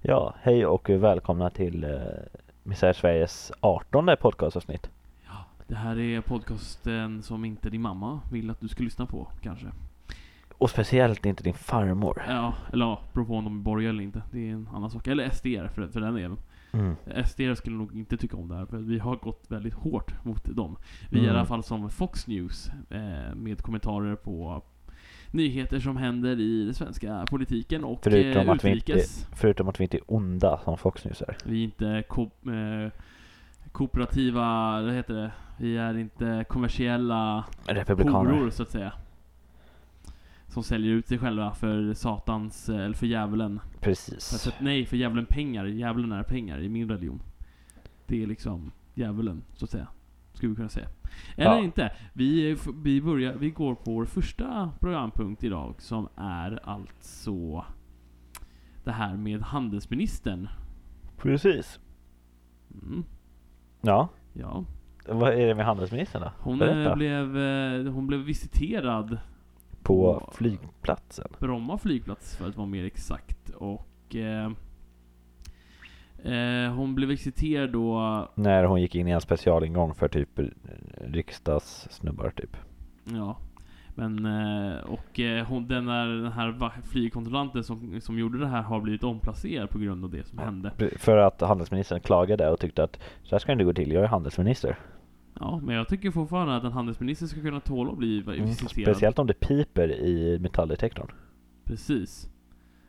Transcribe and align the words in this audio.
Ja, 0.00 0.34
hej 0.42 0.66
och 0.66 0.90
välkomna 0.90 1.50
till 1.50 1.84
eh, 1.84 1.90
Misär 2.62 2.92
Sveriges 2.92 3.52
18 3.60 4.08
podcastavsnitt. 4.20 4.90
Ja, 5.26 5.44
det 5.66 5.74
här 5.74 5.98
är 5.98 6.20
podcasten 6.20 7.22
som 7.22 7.44
inte 7.44 7.70
din 7.70 7.82
mamma 7.82 8.20
vill 8.32 8.50
att 8.50 8.60
du 8.60 8.68
ska 8.68 8.82
lyssna 8.82 9.06
på, 9.06 9.28
kanske. 9.42 9.66
Och 10.58 10.70
speciellt 10.70 11.26
inte 11.26 11.42
din 11.42 11.54
farmor. 11.54 12.22
Ja, 12.28 12.54
eller 12.72 12.84
ja, 12.86 13.00
beror 13.12 13.24
på 13.24 13.34
om 13.34 13.44
de 13.44 13.58
är 13.58 13.62
borgerliga 13.62 13.90
eller 13.90 14.02
inte. 14.02 14.22
Det 14.32 14.48
är 14.48 14.52
en 14.52 14.68
annan 14.74 14.90
sak. 14.90 15.06
Eller 15.06 15.30
SDR 15.30 15.68
för, 15.68 15.88
för 15.88 16.00
den 16.00 16.14
delen. 16.14 16.36
Mm. 16.72 16.94
SDR 17.26 17.54
skulle 17.54 17.76
nog 17.76 17.94
inte 17.96 18.16
tycka 18.16 18.36
om 18.36 18.48
det 18.48 18.54
här, 18.56 18.66
för 18.66 18.76
vi 18.76 18.98
har 18.98 19.16
gått 19.16 19.44
väldigt 19.48 19.74
hårt 19.74 20.24
mot 20.24 20.44
dem. 20.44 20.76
Vi 21.10 21.18
är 21.18 21.22
i 21.22 21.26
Mm. 21.26 21.36
alla 21.36 21.46
fall 21.46 21.62
som 21.62 21.90
Fox 21.90 22.26
News, 22.26 22.70
eh, 22.90 23.34
med 23.34 23.62
kommentarer 23.62 24.14
på 24.16 24.62
nyheter 25.36 25.80
som 25.80 25.96
händer 25.96 26.40
i 26.40 26.64
den 26.64 26.74
svenska 26.74 27.24
politiken 27.30 27.84
och 27.84 27.98
Förutom 28.02 28.48
eh, 28.48 28.52
att 28.52 28.64
vi 28.64 28.70
inte- 28.70 28.92
utrikes. 28.92 29.28
Förutom 29.32 29.68
att 29.68 29.80
vi 29.80 29.84
inte 29.84 29.96
är 29.96 30.02
onda 30.06 30.60
som 30.64 30.78
Fox 30.78 31.04
News 31.04 31.22
är. 31.22 31.36
Vi 31.44 31.60
är 31.60 31.64
inte 31.64 32.04
ko 32.08 32.22
eh, 32.22 32.92
kooperativa, 33.72 34.42
vad 34.82 34.92
heter 34.94 35.14
det? 35.14 35.30
Vi 35.58 35.76
är 35.76 35.98
inte 35.98 36.44
kommersiella 36.48 37.44
horor 37.98 38.50
så 38.50 38.62
att 38.62 38.70
säga. 38.70 38.92
Som 40.48 40.62
säljer 40.62 40.92
ut 40.92 41.08
sig 41.08 41.18
själva 41.18 41.54
för 41.54 41.94
satans, 41.94 42.68
eh, 42.68 42.76
eller 42.84 42.94
för 42.94 43.06
djävulen. 43.06 43.60
Precis. 43.80 44.46
att, 44.46 44.60
nej, 44.60 44.86
för 44.86 44.96
djävulen 44.96 45.26
pengar. 45.26 45.64
Djävulen 45.64 46.12
är 46.12 46.22
pengar 46.22 46.60
i 46.60 46.68
min 46.68 46.88
religion. 46.88 47.20
Det 48.06 48.22
är 48.22 48.26
liksom 48.26 48.72
djävulen, 48.94 49.42
så 49.54 49.64
att 49.64 49.70
säga. 49.70 49.86
Skulle 50.36 50.50
vi 50.50 50.56
kunna 50.56 50.68
säga. 50.68 50.88
Eller 51.36 51.50
Ja. 51.50 51.58
inte. 51.58 51.92
Vi, 52.12 52.56
vi, 52.74 53.02
börjar, 53.02 53.34
vi 53.34 53.50
går 53.50 53.74
på 53.74 53.90
vår 53.92 54.04
första 54.04 54.72
programpunkt 54.80 55.44
idag, 55.44 55.74
som 55.78 56.08
är 56.16 56.60
alltså 56.64 57.64
det 58.84 58.92
här 58.92 59.16
med 59.16 59.42
handelsministern. 59.42 60.48
Precis. 61.16 61.80
Mm, 62.82 63.04
Ja, 63.80 64.08
ja. 64.32 64.64
vad 65.08 65.32
är 65.32 65.46
det 65.46 65.54
med 65.54 65.66
handelsministern 65.66 66.22
då? 66.22 66.32
Hon, 66.38 66.58
Berätta. 66.58 66.90
eh, 66.90 66.96
blev, 66.96 67.36
eh, 67.38 67.92
hon 67.92 68.06
blev 68.06 68.20
visiterad 68.20 69.18
På 69.82 70.20
på- 70.20 70.32
flygplatsen. 70.34 71.28
Bromma 71.38 71.78
flygplats 71.78 72.36
för 72.36 72.48
att 72.48 72.56
vara 72.56 72.66
mer 72.66 72.84
exakt. 72.84 73.50
Och 73.50 74.16
eh, 74.16 74.50
hon 76.76 76.94
blev 76.94 77.08
visiterad 77.08 77.70
då, 77.72 78.28
När 78.34 78.64
hon 78.64 78.80
gick 78.80 78.94
in 78.94 79.08
i 79.08 79.10
en 79.10 79.20
specialingång 79.20 79.94
för 79.94 80.08
typ 80.08 80.38
eh, 80.38 80.44
riksdagssnubbar 81.00 82.30
typ. 82.30 82.56
ja. 83.04 83.36
Men, 83.98 84.26
eh, 84.26 84.76
och 84.78 85.20
eh, 85.20 85.46
hon, 85.46 85.68
den, 85.68 85.86
där, 85.86 86.06
den 86.06 86.32
här 86.32 86.70
flygkontrollanten 86.84 87.64
som, 87.64 88.00
som 88.00 88.18
gjorde 88.18 88.38
det 88.38 88.46
här 88.46 88.62
har 88.62 88.80
blivit 88.80 89.04
omplacerad 89.04 89.70
på 89.70 89.78
grund 89.78 90.04
av 90.04 90.10
det 90.10 90.24
som 90.26 90.38
hände. 90.38 90.72
För 90.98 91.16
att 91.16 91.40
handelsministern 91.40 92.00
klagade 92.00 92.50
och 92.50 92.60
tyckte 92.60 92.84
att 92.84 92.98
så 93.22 93.34
här 93.34 93.38
ska 93.38 93.46
det 93.48 93.52
inte 93.52 93.64
gå 93.64 93.72
till, 93.72 93.92
jag 93.92 94.02
är 94.04 94.08
handelsminister. 94.08 94.78
Ja, 95.40 95.60
men 95.64 95.74
jag 95.74 95.88
tycker 95.88 96.10
fortfarande 96.10 96.56
att 96.56 96.64
en 96.64 96.72
handelsminister 96.72 97.26
ska 97.26 97.40
kunna 97.40 97.60
tåla 97.60 97.92
att 97.92 97.98
bli 97.98 98.20
Mm. 98.20 98.44
visiterad. 98.46 98.86
Speciellt 98.86 99.18
om 99.18 99.26
det 99.26 99.34
piper 99.40 99.88
i 99.92 100.38
metalldetektorn. 100.38 101.10
Precis. 101.64 102.28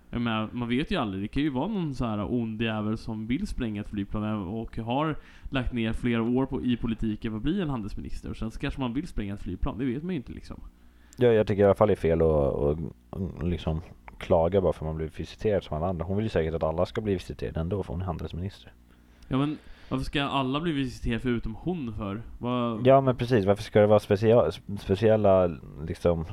Jag 0.09 0.21
menar, 0.21 0.49
man 0.51 0.69
vet 0.69 0.91
ju 0.91 0.95
aldrig. 0.95 1.23
Det 1.23 1.27
kan 1.27 1.43
ju 1.43 1.49
vara 1.49 1.67
någon 1.67 1.95
så 1.95 2.05
här 2.05 2.33
ond 2.33 2.61
jävel 2.61 2.97
som 2.97 3.27
vill 3.27 3.47
spränga 3.47 3.81
ett 3.81 3.89
flygplan 3.89 4.47
och 4.47 4.77
har 4.77 5.15
lagt 5.49 5.73
ner 5.73 5.93
flera 5.93 6.23
år 6.23 6.45
på, 6.45 6.61
i 6.61 6.77
politiken 6.77 7.31
för 7.31 7.37
att 7.37 7.43
bli 7.43 7.61
en 7.61 7.69
handelsminister. 7.69 8.29
Och 8.29 8.37
sen 8.37 8.51
så 8.51 8.59
kanske 8.59 8.81
man 8.81 8.93
vill 8.93 9.07
spränga 9.07 9.33
ett 9.33 9.41
flygplan. 9.41 9.77
Det 9.77 9.85
vet 9.85 10.03
man 10.03 10.09
ju 10.11 10.17
inte 10.17 10.31
liksom. 10.31 10.61
Ja, 11.17 11.27
jag 11.27 11.47
tycker 11.47 11.61
i 11.61 11.65
alla 11.65 11.75
fall 11.75 11.87
det 11.87 11.93
är 11.93 11.95
fel 11.95 12.21
att, 12.21 13.43
liksom 13.43 13.81
klaga 14.17 14.61
bara 14.61 14.73
för 14.73 14.85
att 14.85 14.89
man 14.89 14.95
blir 14.95 15.09
visiterad 15.17 15.63
som 15.63 15.77
alla 15.77 15.87
andra. 15.87 16.05
Hon 16.05 16.17
vill 16.17 16.25
ju 16.25 16.29
säkert 16.29 16.53
att 16.53 16.63
alla 16.63 16.85
ska 16.85 17.01
bli 17.01 17.13
visiterade 17.13 17.59
ändå 17.59 17.83
för 17.83 17.93
hon 17.93 18.01
är 18.01 18.05
handelsminister. 18.05 18.73
Ja 19.27 19.37
men, 19.37 19.57
varför 19.89 20.05
ska 20.05 20.23
alla 20.23 20.59
bli 20.59 20.71
visiterade 20.71 21.19
förutom 21.19 21.55
hon 21.55 21.93
för? 21.93 22.21
Vad... 22.39 22.87
Ja 22.87 23.01
men 23.01 23.15
precis, 23.15 23.45
varför 23.45 23.63
ska 23.63 23.79
det 23.81 23.87
vara 23.87 23.99
specia 23.99 24.51
speciella 24.79 25.57
liksom 25.87 26.25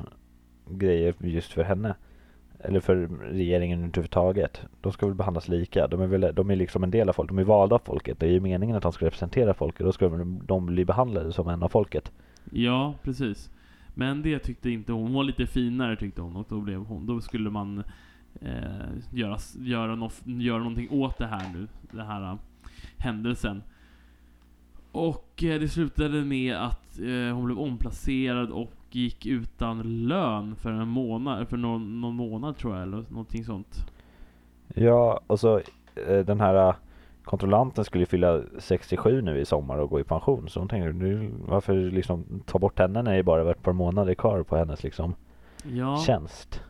grejer 0.69 1.15
just 1.19 1.53
för 1.53 1.63
henne? 1.63 1.95
Eller 2.67 2.79
för 2.79 2.95
regeringen 3.31 3.79
överhuvudtaget. 3.79 4.61
De 4.81 4.91
ska 4.91 5.05
väl 5.05 5.15
behandlas 5.15 5.47
lika. 5.47 5.87
De 5.87 6.01
är 6.01 6.07
väl 6.07 6.35
de 6.35 6.51
är 6.51 6.55
liksom 6.55 6.83
en 6.83 6.91
del 6.91 7.09
av 7.09 7.13
folket. 7.13 7.35
De 7.35 7.39
är 7.39 7.43
valda 7.43 7.75
av 7.75 7.81
folket. 7.85 8.19
Det 8.19 8.25
är 8.25 8.31
ju 8.31 8.39
meningen 8.39 8.75
att 8.75 8.83
de 8.83 8.91
ska 8.91 9.05
representera 9.05 9.53
folket. 9.53 9.85
Då 9.85 9.91
ska 9.91 10.09
de, 10.09 10.41
de 10.45 10.65
bli 10.65 10.85
behandlade 10.85 11.31
som 11.31 11.47
en 11.47 11.63
av 11.63 11.69
folket. 11.69 12.11
Ja, 12.51 12.93
precis. 13.03 13.49
Men 13.93 14.21
det 14.21 14.39
tyckte 14.39 14.69
inte 14.69 14.91
hon. 14.91 15.03
Hon 15.03 15.13
var 15.13 15.23
lite 15.23 15.47
finare 15.47 15.95
tyckte 15.95 16.21
hon 16.21 16.35
och 16.35 16.45
då 16.49 16.61
blev 16.61 16.79
hon, 16.79 17.05
då 17.05 17.21
skulle 17.21 17.49
man 17.49 17.83
eh, 18.41 18.87
göra, 19.13 19.37
göra, 19.59 19.95
no, 19.95 20.09
göra 20.25 20.57
någonting 20.57 20.89
åt 20.91 21.17
det 21.17 21.27
här 21.27 21.53
nu, 21.53 21.67
den 21.91 22.05
här 22.05 22.31
eh, 22.31 22.37
händelsen. 22.97 23.63
Och 24.91 25.43
eh, 25.43 25.59
det 25.59 25.69
slutade 25.69 26.25
med 26.25 26.55
att 26.55 26.99
eh, 26.99 27.35
hon 27.35 27.45
blev 27.45 27.59
omplacerad 27.59 28.49
och 28.51 28.84
gick 28.95 29.25
utan 29.25 30.07
lön 30.07 30.55
för 30.55 30.71
en 30.71 30.87
månad, 30.87 31.47
för 31.47 31.57
någon, 31.57 32.01
någon 32.01 32.15
månad 32.15 32.57
tror 32.57 32.73
jag, 32.73 32.83
eller 32.83 33.05
någonting 33.09 33.45
sånt. 33.45 33.91
Ja, 34.75 35.19
och 35.27 35.39
så 35.39 35.57
eh, 36.07 36.19
den 36.25 36.39
här 36.39 36.67
eh, 36.69 36.75
kontrollanten 37.23 37.85
skulle 37.85 38.05
fylla 38.05 38.41
67 38.57 39.21
nu 39.21 39.39
i 39.39 39.45
sommar 39.45 39.77
och 39.77 39.89
gå 39.89 39.99
i 39.99 40.03
pension. 40.03 40.49
Så 40.49 40.59
hon 40.59 40.69
tänkte, 40.69 40.93
nu, 40.93 41.31
varför 41.47 41.75
liksom 41.75 42.25
ta 42.45 42.59
bort 42.59 42.79
henne 42.79 43.01
när 43.01 43.15
det 43.15 43.23
bara 43.23 43.43
var 43.43 43.51
ett 43.51 43.63
par 43.63 43.73
månader 43.73 44.13
kvar 44.15 44.43
på 44.43 44.57
hennes 44.57 44.83
liksom 44.83 45.15
Ja. 45.63 45.97
tjänst? 45.97 46.61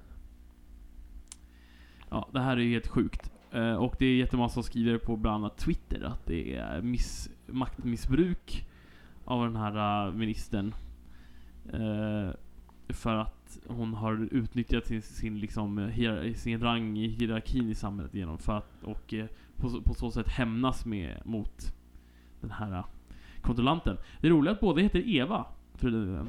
Ja, 2.10 2.28
det 2.32 2.40
här 2.40 2.58
är 2.58 2.62
ju 2.62 2.72
helt 2.72 2.88
sjukt. 2.88 3.32
Eh, 3.52 3.76
och 3.76 3.96
det 4.00 4.06
är 4.06 4.16
jättemånga 4.16 4.50
som 4.50 4.64
skriver 4.64 4.98
på 4.98 5.16
bland 5.16 5.36
annat 5.36 5.58
Twitter 5.58 6.04
att 6.04 6.26
det 6.26 6.56
är 6.56 6.82
miss, 6.82 7.30
maktmissbruk 7.46 8.68
av 9.26 9.44
den 9.44 9.56
här 9.56 10.12
ministern. 10.12 10.74
Eh, 11.74 12.30
för 12.90 13.16
att 13.16 13.58
hon 13.68 13.94
har 13.94 14.28
utnyttjat 14.32 14.86
sin, 14.86 15.02
sin, 15.02 15.40
liksom, 15.40 15.78
eh, 15.78 15.86
hier, 15.88 16.34
sin 16.34 16.62
rang 16.62 16.98
i 16.98 17.08
hierarkin 17.08 17.70
i 17.70 17.76
samhället 17.76 18.14
genom 18.14 18.38
för 18.38 18.58
att, 18.58 18.84
och 18.84 19.14
eh, 19.14 19.26
på, 19.58 19.70
så- 19.70 19.82
på 19.82 19.94
så 19.94 20.12
sätt 20.12 20.28
hämnas 20.28 20.86
med 20.86 21.22
mot 21.26 21.74
den 22.42 22.52
här 22.52 22.72
eh, 22.72 22.86
kontrollanten. 23.42 23.98
Det 24.22 24.30
roliga 24.30 24.52
är 24.52 24.56
att 24.56 24.62
båda 24.62 24.82
heter 24.82 25.10
Eva. 25.16 25.46
För 25.76 26.26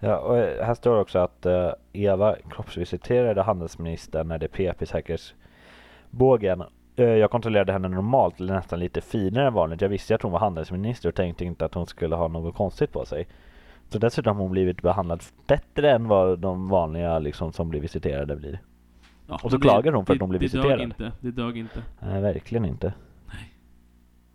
Ja, 0.00 0.18
och 0.18 0.38
eh, 0.38 0.64
här 0.66 0.74
står 0.74 1.00
också 1.00 1.18
att 1.18 1.46
Eva 1.92 2.36
kroppsvisiterade 2.50 3.42
handelsministern 3.42 4.28
när 4.28 4.38
det 4.38 4.48
pep 4.48 4.82
i 4.82 4.86
säkerhetsbågen. 4.86 6.62
Jag 6.94 7.30
kontrollerade 7.30 7.72
henne 7.72 7.88
normalt, 7.88 8.40
eller 8.40 8.54
nästan 8.54 8.78
lite 8.78 9.00
finare 9.00 9.46
än 9.46 9.52
vanligt. 9.54 9.80
Jag 9.80 9.88
visste 9.88 10.14
att 10.14 10.22
hon 10.22 10.32
var 10.32 10.38
handelsminister 10.38 11.08
och 11.08 11.14
tänkte 11.14 11.44
inte 11.44 11.64
att 11.64 11.74
hon 11.74 11.86
skulle 11.86 12.14
ha 12.16 12.28
något 12.28 12.54
konstigt 12.54 12.92
på 12.92 13.04
sig. 13.06 13.26
Så 13.92 13.98
dessutom 13.98 14.36
har 14.36 14.42
hon 14.42 14.52
blivit 14.52 14.82
behandlad 14.82 15.22
bättre 15.46 15.90
än 15.90 16.08
vad 16.08 16.38
de 16.38 16.68
vanliga 16.68 17.18
liksom, 17.18 17.52
som 17.52 17.68
blir 17.68 17.80
visiterade 17.80 18.36
blir. 18.36 18.60
ja, 19.26 19.34
Och 19.34 19.50
så 19.50 19.56
men 19.56 19.60
klagar 19.60 19.92
hon 19.92 20.06
för 20.06 20.12
att 20.12 20.18
det, 20.18 20.22
hon 20.22 20.30
blir 20.30 20.40
det 20.40 20.44
visiterad. 20.44 20.68
dög 20.78 20.80
inte. 20.80 21.12
Det 21.20 21.30
dög 21.30 21.56
inte. 21.58 21.82
Nej, 22.00 22.22
verkligen 22.22 22.64
inte. 22.64 22.94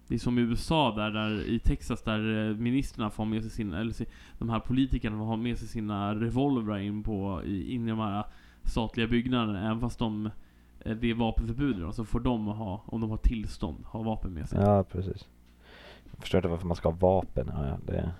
Det 0.07 0.15
är 0.15 0.19
som 0.19 0.39
i 0.39 0.41
USA 0.41 0.93
där, 0.95 1.11
där 1.11 1.49
i 1.49 1.59
Texas 1.59 2.01
där 2.03 2.49
eh, 2.49 2.55
ministrarna 2.55 3.09
får 3.09 3.25
med 3.25 3.41
sig 3.41 3.51
sina, 3.51 3.79
eller 3.79 3.93
de 4.39 4.49
här 4.49 4.59
politikerna 4.59 5.17
får 5.17 5.25
ha 5.25 5.35
med 5.35 5.57
sig 5.57 5.67
sina 5.67 6.15
revolvrar 6.15 6.77
in 6.77 7.03
på, 7.03 7.41
in 7.45 7.87
i 7.87 7.89
de 7.89 7.99
här 7.99 8.23
statliga 8.63 9.07
byggnaderna, 9.07 9.65
även 9.65 9.79
fast 9.79 9.99
de, 9.99 10.29
eh, 10.79 10.95
det 10.95 11.09
är 11.09 11.13
vapenförbud 11.13 11.79
då, 11.79 11.91
så 11.91 12.05
får 12.05 12.19
de 12.19 12.45
ha, 12.45 12.83
om 12.85 13.01
de 13.01 13.09
har 13.09 13.17
tillstånd, 13.17 13.77
ha 13.85 14.01
vapen 14.03 14.33
med 14.33 14.49
sig. 14.49 14.59
Ja, 14.61 14.83
precis. 14.83 15.27
Jag 16.11 16.19
förstår 16.21 16.37
inte 16.37 16.47
varför 16.47 16.67
man 16.67 16.75
ska 16.75 16.89
ha 16.89 16.97
vapen. 16.99 17.51
Ja, 17.53 17.77
det 17.85 18.11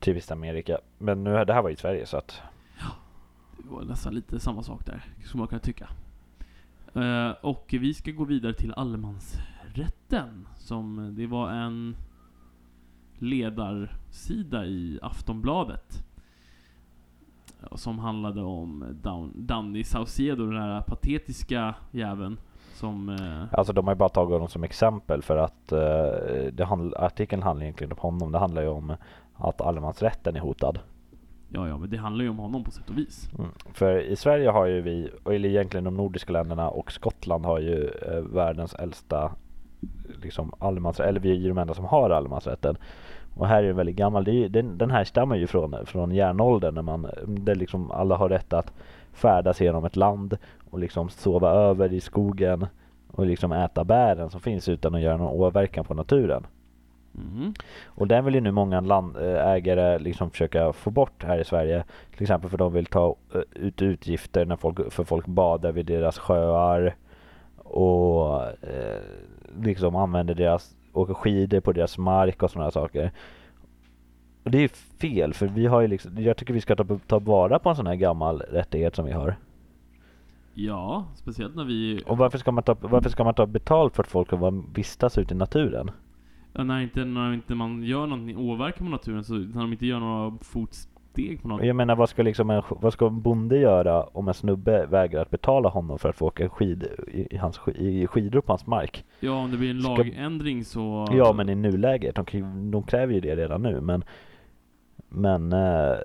typiskt 0.00 0.30
Amerika. 0.30 0.78
Men 0.98 1.24
nu, 1.24 1.44
det 1.44 1.52
här 1.52 1.62
var 1.62 1.70
i 1.70 1.76
Sverige 1.76 2.06
så 2.06 2.16
att 2.16 2.40
Ja, 2.80 2.86
Det 3.58 3.68
var 3.68 3.84
nästan 3.84 4.14
lite 4.14 4.40
samma 4.40 4.62
sak 4.62 4.86
där, 4.86 5.04
skulle 5.24 5.38
man 5.38 5.48
kunna 5.48 5.60
tycka. 5.60 5.88
Eh, 6.94 7.30
och 7.30 7.74
vi 7.80 7.94
ska 7.94 8.10
gå 8.10 8.24
vidare 8.24 8.54
till 8.54 8.72
allemansrätten, 8.72 10.48
som 10.56 10.98
eh, 10.98 11.10
det 11.10 11.26
var 11.26 11.50
en 11.50 11.96
ledarsida 13.18 14.66
i 14.66 14.98
Aftonbladet. 15.02 16.04
Eh, 17.62 17.76
som 17.76 17.98
handlade 17.98 18.42
om 18.42 18.84
Dan 19.02 19.32
Danny 19.36 19.84
Saucedo, 19.84 20.46
den 20.46 20.62
här 20.62 20.80
patetiska 20.80 21.74
jäveln. 21.90 22.40
Som... 22.78 23.08
Eh, 23.08 23.58
Alltså 23.58 23.72
de 23.72 23.86
har 23.86 23.94
ju 23.94 23.98
bara 23.98 24.08
tagit 24.08 24.32
honom 24.32 24.48
som 24.48 24.64
exempel 24.64 25.22
för 25.22 25.36
att 25.36 25.72
eh, 25.72 26.66
handl- 26.66 26.96
artikeln 26.98 27.42
handlar 27.42 27.64
egentligen 27.64 27.92
om 27.92 27.98
honom. 27.98 28.32
Det 28.32 28.38
handlar 28.38 28.62
ju 28.62 28.68
om 28.68 28.92
att 29.34 29.60
allemansrätten 29.60 30.36
är 30.36 30.40
hotad. 30.40 30.78
ja, 31.52 31.68
ja, 31.68 31.78
men 31.78 31.90
det 31.90 31.96
handlar 31.96 32.24
ju 32.24 32.30
om 32.30 32.38
honom 32.38 32.64
på 32.64 32.70
sätt 32.70 32.90
och 32.90 32.98
vis. 32.98 33.28
Mm. 33.38 33.50
För 33.72 34.00
i 34.00 34.16
Sverige 34.16 34.50
har 34.50 34.66
ju 34.66 34.80
vi, 34.80 35.10
och 35.24 35.34
eller 35.34 35.48
egentligen 35.48 35.84
de 35.84 35.94
nordiska 35.94 36.32
länderna 36.32 36.68
och 36.70 36.92
Skottland 36.92 37.44
har 37.46 37.58
ju 37.58 37.84
eh, 37.88 38.20
världens 38.20 38.74
äldsta 38.74 39.32
liksom 40.22 40.52
allemansrätt, 40.58 41.08
eller 41.08 41.20
vi 41.20 41.30
är 41.30 41.34
ju 41.34 41.48
de 41.48 41.58
enda 41.58 41.74
som 41.74 41.84
har 41.84 42.10
allemansrätten. 42.10 42.76
Och 43.36 43.46
här 43.46 43.62
är 43.62 43.66
den 43.66 43.76
väldigt 43.76 43.96
gammal. 43.96 44.24
Det 44.24 44.32
ju- 44.32 44.48
den, 44.48 44.78
den 44.78 44.90
här 44.90 45.04
stammar 45.04 45.36
ju 45.36 45.46
från, 45.46 45.86
från 45.86 46.10
järnåldern 46.12 46.74
när 46.74 46.82
man, 46.82 47.06
där 47.26 47.54
liksom 47.54 47.90
alla 47.90 48.16
har 48.16 48.28
rätt 48.28 48.52
att 48.52 48.72
färdas 49.12 49.60
genom 49.60 49.84
ett 49.84 49.96
land 49.96 50.36
och 50.70 50.78
liksom 50.78 51.08
sova 51.08 51.50
över 51.50 51.92
i 51.92 52.00
skogen 52.00 52.66
och 53.12 53.26
liksom 53.26 53.52
äta 53.52 53.84
bären 53.84 54.30
som 54.30 54.40
finns 54.40 54.68
utan 54.68 54.94
att 54.94 55.00
göra 55.00 55.16
någon 55.16 55.40
åverkan 55.40 55.84
på 55.84 55.94
naturen. 55.94 56.46
Mm. 57.14 57.54
Och 57.86 58.08
den 58.08 58.24
vill 58.24 58.34
ju 58.34 58.40
nu 58.40 58.50
många 58.50 58.80
landägare 58.80 59.98
liksom 59.98 60.30
försöka 60.30 60.72
få 60.72 60.90
bort 60.90 61.24
här 61.24 61.38
i 61.38 61.44
Sverige. 61.44 61.84
Till 62.12 62.22
exempel 62.22 62.50
för 62.50 62.58
de 62.58 62.72
vill 62.72 62.86
ta 62.86 63.16
eh, 63.34 63.40
ut 63.52 63.82
utgifter 63.82 64.44
när 64.44 64.56
folk, 64.56 64.92
för 64.92 65.04
folk 65.04 65.26
badar 65.26 65.72
vid 65.72 65.86
deras 65.86 66.18
sjöar 66.18 66.96
och 67.56 68.42
eh, 68.44 69.00
liksom 69.62 69.96
använder 69.96 70.34
deras, 70.34 70.76
åker 70.92 71.14
skidor 71.14 71.60
på 71.60 71.72
deras 71.72 71.98
mark 71.98 72.42
och 72.42 72.50
sådana 72.50 72.70
saker. 72.70 73.12
Och 74.44 74.50
det 74.50 74.64
är 74.64 74.68
fel 75.00 75.34
för 75.34 75.46
vi 75.46 75.66
har 75.66 75.80
ju 75.80 75.86
liksom, 75.86 76.22
jag 76.22 76.36
tycker 76.36 76.54
vi 76.54 76.60
ska 76.60 76.76
ta, 76.76 76.98
ta 77.06 77.18
vara 77.18 77.58
på 77.58 77.70
en 77.70 77.76
sån 77.76 77.86
här 77.86 77.94
gammal 77.94 78.40
rättighet 78.40 78.96
som 78.96 79.04
vi 79.04 79.12
har. 79.12 79.36
Ja, 80.60 81.04
speciellt 81.14 81.56
när 81.56 81.64
vi... 81.64 82.02
Och 82.06 82.18
varför 82.18 82.38
ska 82.38 82.52
man 82.52 82.62
ta, 82.64 82.76
varför 82.80 83.10
ska 83.10 83.24
man 83.24 83.34
ta 83.34 83.46
betalt 83.46 83.96
för 83.96 84.02
att 84.02 84.08
folk 84.08 84.28
ska 84.28 84.52
vistas 84.74 85.18
ute 85.18 85.34
i 85.34 85.36
naturen? 85.36 85.90
Ja, 86.52 86.64
när 86.64 86.80
inte, 86.80 87.04
när 87.04 87.32
inte 87.32 87.54
man 87.54 87.82
gör 87.82 88.06
någonting, 88.06 88.36
åverkar 88.36 88.78
på 88.78 88.90
naturen, 88.90 89.24
så 89.24 89.34
när 89.34 89.60
de 89.60 89.72
inte 89.72 89.86
gör 89.86 90.00
några 90.00 90.38
fotsteg 90.40 91.42
på 91.42 91.48
något. 91.48 91.64
Jag 91.64 91.76
menar 91.76 91.96
vad 91.96 92.08
ska 92.08 92.22
liksom 92.22 92.50
en, 92.50 92.62
vad 92.68 92.92
ska 92.92 93.06
en 93.06 93.22
bonde 93.22 93.58
göra 93.58 94.02
om 94.02 94.28
en 94.28 94.34
snubbe 94.34 94.86
vägrar 94.86 95.22
att 95.22 95.30
betala 95.30 95.68
honom 95.68 95.98
för 95.98 96.08
att 96.08 96.16
få 96.16 96.26
åka 96.26 96.48
skid, 96.48 96.86
i, 97.30 97.36
hans, 97.36 97.60
i 97.74 98.06
skidor 98.06 98.40
på 98.40 98.52
hans 98.52 98.66
mark? 98.66 99.04
Ja, 99.20 99.32
om 99.32 99.50
det 99.50 99.56
blir 99.56 99.70
en 99.70 99.80
lagändring 99.80 100.64
så... 100.64 101.08
Ja 101.12 101.32
men 101.32 101.48
i 101.48 101.54
nuläget, 101.54 102.14
de, 102.14 102.70
de 102.70 102.82
kräver 102.82 103.14
ju 103.14 103.20
det 103.20 103.36
redan 103.36 103.62
nu 103.62 103.80
men 103.80 104.04
Men 105.08 105.52
eh, 105.52 105.96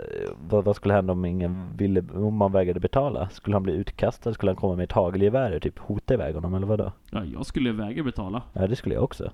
vad, 0.49 0.65
vad 0.65 0.75
skulle 0.75 0.93
hända 0.93 1.13
om 1.13 1.25
ingen 1.25 1.77
ville, 1.77 2.03
om 2.13 2.35
man 2.35 2.51
vägrade 2.51 2.79
betala? 2.79 3.29
Skulle 3.29 3.55
han 3.55 3.63
bli 3.63 3.73
utkastad? 3.73 4.33
Skulle 4.33 4.49
han 4.49 4.55
komma 4.55 4.75
med 4.75 4.83
ett 4.83 4.91
hagelgevär 4.91 5.55
och 5.55 5.61
typ 5.61 5.79
hota 5.79 6.13
iväg 6.13 6.35
honom 6.35 6.53
eller 6.53 6.67
vadå? 6.67 6.91
Ja, 7.11 7.23
jag 7.23 7.45
skulle 7.45 7.71
vägra 7.71 8.03
betala. 8.03 8.41
Ja 8.53 8.67
det 8.67 8.75
skulle 8.75 8.95
jag 8.95 9.03
också 9.03 9.31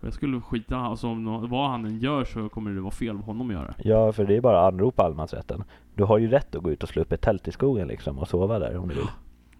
jag 0.00 0.12
skulle 0.12 0.40
skita, 0.40 0.76
alltså 0.76 1.06
om 1.06 1.50
vad 1.50 1.70
han 1.70 1.84
än 1.84 1.98
gör 1.98 2.24
så 2.24 2.48
kommer 2.48 2.70
det 2.70 2.80
vara 2.80 2.90
fel 2.90 3.16
av 3.16 3.22
honom 3.22 3.48
att 3.48 3.52
göra. 3.52 3.74
Ja 3.78 4.12
för 4.12 4.26
det 4.26 4.36
är 4.36 4.40
bara 4.40 4.60
att 4.60 4.74
anropa 4.74 5.02
allemansrätten 5.02 5.64
Du 5.94 6.04
har 6.04 6.18
ju 6.18 6.28
rätt 6.28 6.54
att 6.54 6.62
gå 6.62 6.70
ut 6.70 6.82
och 6.82 6.88
slå 6.88 7.02
upp 7.02 7.12
ett 7.12 7.20
tält 7.20 7.48
i 7.48 7.52
skogen 7.52 7.88
liksom 7.88 8.18
och 8.18 8.28
sova 8.28 8.58
där 8.58 8.76
om 8.76 8.88
du 8.88 8.94
vill 8.94 9.06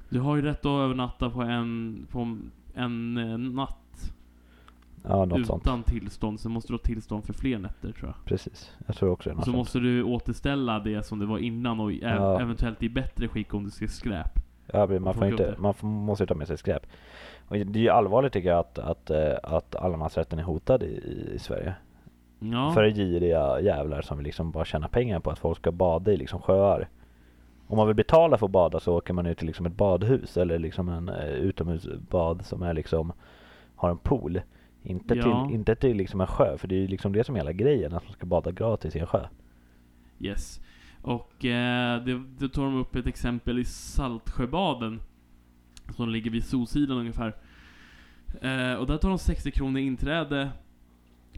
Du 0.09 0.21
har 0.21 0.37
ju 0.37 0.43
rätt 0.43 0.61
att 0.61 0.67
övernatta 0.67 1.31
på 1.31 1.43
en, 1.43 2.07
på 2.11 2.39
en 2.75 3.17
eh, 3.17 3.39
natt 3.39 3.79
Ja 5.03 5.25
något 5.25 5.47
sånt 5.47 5.63
utan 5.63 5.83
tillstånd. 5.83 6.41
Sen 6.41 6.53
måste 6.53 6.73
du 6.73 6.75
ha 6.75 6.79
tillstånd 6.83 7.25
för 7.25 7.33
fler 7.33 7.59
nätter 7.59 7.93
tror 7.93 8.09
jag. 8.17 8.25
Precis, 8.25 8.73
jag 8.87 8.97
tror 8.97 9.11
också 9.11 9.29
det 9.31 9.35
något 9.35 9.45
så 9.45 9.51
sånt. 9.51 9.57
måste 9.57 9.79
du 9.79 10.03
återställa 10.03 10.79
det 10.79 11.03
som 11.07 11.19
det 11.19 11.27
var 11.27 11.39
innan 11.39 11.81
och 11.81 11.93
Ja. 11.93 12.41
eventuellt 12.41 12.83
i 12.83 12.89
bättre 12.89 13.29
skick 13.29 13.55
om 13.55 13.65
du 13.65 13.71
ser 13.71 13.87
skräp. 13.87 14.31
Ja, 14.73 14.87
men 14.87 15.03
man, 15.03 15.15
får 15.15 15.27
inte 15.27 15.55
man 15.59 15.75
får, 15.75 15.87
måste 15.87 16.23
ju 16.23 16.27
ta 16.27 16.35
med 16.35 16.47
sig 16.47 16.59
skräp. 16.59 16.87
Och 17.49 17.57
det 17.57 17.79
är 17.79 17.83
ju 17.83 17.89
allvarligt 17.89 18.33
tycker 18.33 18.49
jag 18.49 18.59
att, 18.59 18.79
att, 18.79 19.11
eh, 19.11 19.35
att 19.43 19.77
allemansrätten 19.77 20.39
är 20.39 20.43
hotad 20.43 20.83
i, 20.83 21.03
i 21.35 21.39
Sverige. 21.39 21.75
Ja. 22.39 22.71
För 22.71 22.91
giriga 22.91 23.61
jävlar 23.61 24.03
som 24.03 24.17
vill 24.19 24.25
liksom 24.25 24.51
bara 24.51 24.65
tjäna 24.65 24.89
pengar 24.89 25.21
på 25.21 25.31
att 25.31 25.39
folk 25.39 25.59
ska 25.59 25.73
bada 25.73 26.13
i 26.13 26.17
liksom 26.17 26.41
sjöar. 26.41 26.89
Om 27.67 27.77
man 27.77 27.87
vill 27.87 27.97
betala 27.97 28.39
för 28.39 28.47
att 28.47 28.53
bada 28.53 28.81
så 28.81 28.97
åker 28.97 29.13
man 29.13 29.27
ut 29.27 29.39
till 29.39 29.47
liksom 29.47 29.67
ett 29.67 29.77
badhus 29.77 30.37
eller 30.37 30.59
liksom 30.59 30.89
en 30.89 31.09
eh, 31.09 31.29
utomhusbad 31.29 32.45
som 32.47 32.63
är 32.63 32.75
liksom 32.75 33.13
har 33.77 33.91
en 33.91 33.99
pool. 33.99 34.41
Inte 34.89 35.15
Ja. 35.15 35.47
till, 35.47 35.55
inte 35.55 35.75
till 35.75 35.97
liksom 35.97 36.21
en 36.21 36.27
sjö, 36.27 36.59
för 36.59 36.69
det 36.69 36.75
är 36.75 36.81
ju 36.81 36.87
liksom 36.89 37.13
det 37.13 37.25
som 37.25 37.35
är 37.35 37.39
hela 37.39 37.53
grejen, 37.53 37.95
att 37.95 38.05
man 38.05 38.13
ska 38.13 38.27
bada 38.27 38.51
gratis 38.51 38.97
i 38.97 38.99
en 38.99 39.07
sjö. 39.07 39.27
Yes. 40.21 40.61
Och 41.03 41.45
eh, 41.45 42.05
det, 42.05 42.23
det 42.39 42.49
tar 42.49 42.63
de 42.63 42.77
upp 42.77 42.97
ett 42.97 43.07
exempel 43.07 43.59
i 43.59 43.65
Saltsjöbaden. 43.65 45.01
Som 45.97 46.09
ligger 46.09 46.31
vid 46.31 46.45
Solsidan 46.45 46.97
ungefär. 46.99 47.37
Eh, 48.43 48.75
och 48.75 48.87
där 48.87 48.97
tar 48.97 49.09
de 49.09 49.19
60 49.19 49.51
kronor 49.51 49.81
inträde. 49.81 50.51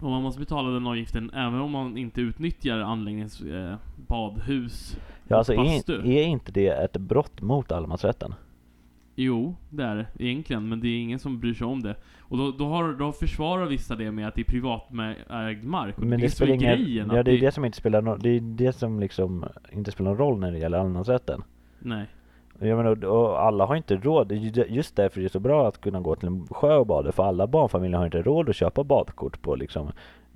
Och 0.01 0.11
man 0.11 0.23
måste 0.23 0.41
betala 0.41 0.71
den 0.71 0.87
avgiften 0.87 1.31
även 1.35 1.61
om 1.61 1.71
man 1.71 1.97
inte 1.99 2.21
utnyttjar 2.21 2.79
anläggningens 2.79 3.41
eh, 3.41 3.77
badhus 4.07 4.97
Ja, 5.29 5.37
alltså 5.37 5.53
är, 5.55 6.07
är 6.07 6.23
inte 6.23 6.53
det 6.53 6.69
ett 6.69 6.97
brott 6.97 7.41
mot 7.41 7.73
allemansrätten? 7.73 8.35
Jo, 9.23 9.57
det 9.71 9.83
är 9.85 9.97
det 9.97 10.07
egentligen, 10.19 10.69
men 10.69 10.81
det 10.81 10.89
är 10.89 10.99
ingen 11.01 11.19
som 11.19 11.41
bryr 11.41 11.55
sig 11.55 11.67
om 11.67 11.83
det. 11.83 11.97
Och 12.21 12.39
då, 12.39 12.51
då, 12.51 12.65
har, 12.69 12.93
då 12.93 13.13
försvarar 13.13 13.67
vissa 13.67 13.97
det 13.97 14.11
med 14.11 14.29
att 14.29 14.35
det 14.35 14.41
är 14.41 14.45
privatägd 14.45 15.65
mark. 15.65 15.99
Och 15.99 16.05
Men 16.05 16.21
det, 16.21 16.31
så 16.31 16.37
spelar 16.37 16.55
ingen, 16.55 16.77
grejen. 16.77 17.11
ja 17.13 17.23
det 17.23 17.33
är 17.33 17.41
det 17.41 17.53
som 17.53 17.65
inte 17.65 17.79
spelar 17.79 18.03
någon, 18.03 18.19
det 18.19 18.29
är 18.29 18.41
det 18.41 18.73
som 18.73 19.01
liksom 19.01 19.45
inte 19.73 19.91
spelar 19.91 20.11
någon 20.11 20.19
roll 20.19 20.41
när 20.41 20.53
det 20.53 20.59
gäller 20.59 20.79
allemansrätten. 20.79 21.43
Nej. 21.79 22.07
Jag 22.59 22.77
menar, 22.77 23.05
och 23.05 23.43
alla 23.43 23.67
har 23.67 23.77
inte 23.77 23.97
råd, 23.97 24.29
Det 24.29 24.35
just 24.69 24.97
därför 24.97 25.21
det 25.21 25.27
är 25.27 25.29
så 25.29 25.41
bra 25.41 25.69
att 25.69 25.81
kunna 25.81 26.01
gå 26.01 26.17
till 26.17 26.29
en 26.29 26.47
sjö 26.47 26.77
och 26.77 26.87
bada, 26.87 27.13
för 27.13 27.23
alla 27.23 27.47
barnfamiljer 27.47 27.99
har 27.99 28.05
inte 28.05 28.23
råd 28.23 28.49
att 28.49 28.57
köpa 28.57 28.85
badkort 28.85 29.43
på 29.43 29.57
liksom 29.57 29.91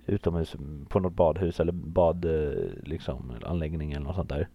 utomhus, 0.07 0.57
på 0.89 1.01
något 1.01 1.13
badhus 1.13 1.61
eller 1.61 1.73
bad, 1.73 2.25
eh, 2.25 2.53
liksom 2.83 3.33
anläggning 3.45 3.93
eller 3.93 4.05
något 4.05 4.17
sånt 4.17 4.29
där. 4.29 4.49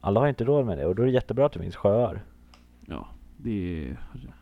Alla 0.00 0.20
har 0.20 0.28
inte 0.28 0.44
råd 0.44 0.66
med 0.66 0.78
det 0.78 0.86
och 0.86 0.94
då 0.94 1.02
är 1.02 1.06
det 1.06 1.12
jättebra 1.12 1.46
att 1.46 1.52
det 1.52 1.60
finns 1.60 1.76
sjöar. 1.76 2.24
Ja, 2.88 3.08
det 3.36 3.88
är 3.88 3.98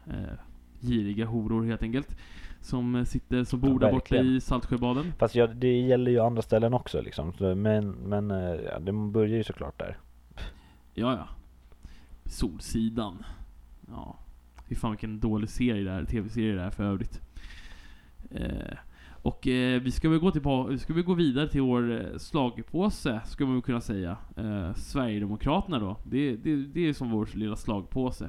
eh, 0.07 0.39
giriga 0.81 1.27
horor 1.27 1.65
helt 1.65 1.83
enkelt. 1.83 2.17
Som 2.61 2.95
eh, 2.95 3.05
sitter, 3.05 3.45
som 3.45 3.61
bor 3.61 3.73
Ja, 3.73 3.79
där 3.79 3.93
borta 3.93 4.17
i 4.17 4.41
Saltsjöbaden. 4.41 5.13
Fast 5.19 5.35
ja, 5.35 5.47
det 5.47 5.81
gäller 5.81 6.11
ju 6.11 6.19
andra 6.19 6.43
ställen 6.43 6.75
också 6.75 7.01
liksom. 7.01 7.33
Men 7.57 7.91
men 7.91 8.31
eh, 8.31 8.55
ja, 8.55 8.79
det 8.79 8.93
börjar 8.93 9.37
ju 9.37 9.45
såklart 9.45 9.79
där. 9.79 9.99
Ja, 10.95 11.13
ja. 11.17 11.29
Solsidan. 12.25 13.25
Ja. 13.89 14.17
Fy 14.69 14.75
fan 14.75 14.91
vilken 14.91 15.21
dålig 15.21 15.49
serie 15.49 15.85
det 15.85 15.91
här, 15.91 16.05
tv-serie 16.05 16.55
det 16.55 16.63
här 16.63 16.71
för 16.71 16.85
övrigt. 16.85 17.21
Eh, 18.31 18.77
och 19.27 19.47
eh, 19.47 19.81
vi 19.81 19.91
ska 19.91 20.09
väl 20.09 20.19
gå 20.19 20.31
tillbaka, 20.31 20.79
ska 20.79 20.93
vi 20.93 21.03
gå 21.03 21.15
vidare 21.15 21.49
till 21.49 21.61
vår 21.61 21.93
eh, 21.93 22.19
slagpåse, 22.19 23.21
skulle 23.25 23.47
man 23.47 23.57
väl 23.57 23.63
kunna 23.63 23.81
säga. 23.81 24.17
Eh, 24.37 24.75
Sverigedemokraterna 24.75 25.79
då. 25.79 25.97
Det, 26.05 26.37
det, 26.37 26.57
det 26.57 26.89
är 26.89 26.93
som 26.93 27.11
vår 27.11 27.29
lilla 27.35 27.57
slagpåse. 27.57 28.29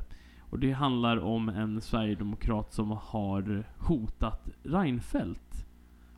Och 0.50 0.60
det 0.60 0.72
handlar 0.72 1.18
om 1.18 1.50
en 1.50 1.82
Sverigedemokrat 1.82 2.74
som 2.74 2.92
har 2.92 3.64
hotat 3.78 4.50
Reinfeldt. 4.64 5.66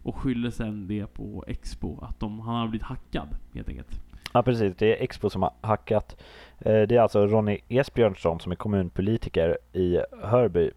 Och 0.04 0.16
skyller 0.16 0.50
sen 0.50 0.88
det 0.88 1.14
på 1.14 1.44
Expo, 1.48 2.02
att 2.02 2.20
de, 2.20 2.40
han 2.40 2.56
har 2.56 2.68
blivit 2.68 2.88
hackad 2.88 3.28
helt 3.54 3.70
enkelt. 3.70 4.02
Ja 4.34 4.44
precis, 4.44 4.76
det 4.78 4.98
är 4.98 5.04
Expo 5.04 5.30
som 5.30 5.42
har 5.42 5.54
hackat. 5.62 6.22
Eh, 6.60 6.82
det 6.82 6.96
är 6.96 7.00
alltså 7.00 7.28
Ronny 7.28 7.60
Esbjörnsson 7.68 8.40
som 8.40 8.52
är 8.52 8.56
kommunpolitiker 8.56 9.58
i 9.74 10.00
Hörby. 10.24 10.72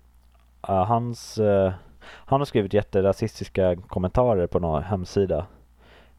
Hans, 0.60 1.38
eh, 1.38 1.72
han 2.04 2.40
har 2.40 2.44
skrivit 2.44 2.74
jätterasistiska 2.74 3.76
kommentarer 3.76 4.46
på 4.46 4.58
någon 4.58 4.82
hemsida. 4.82 5.46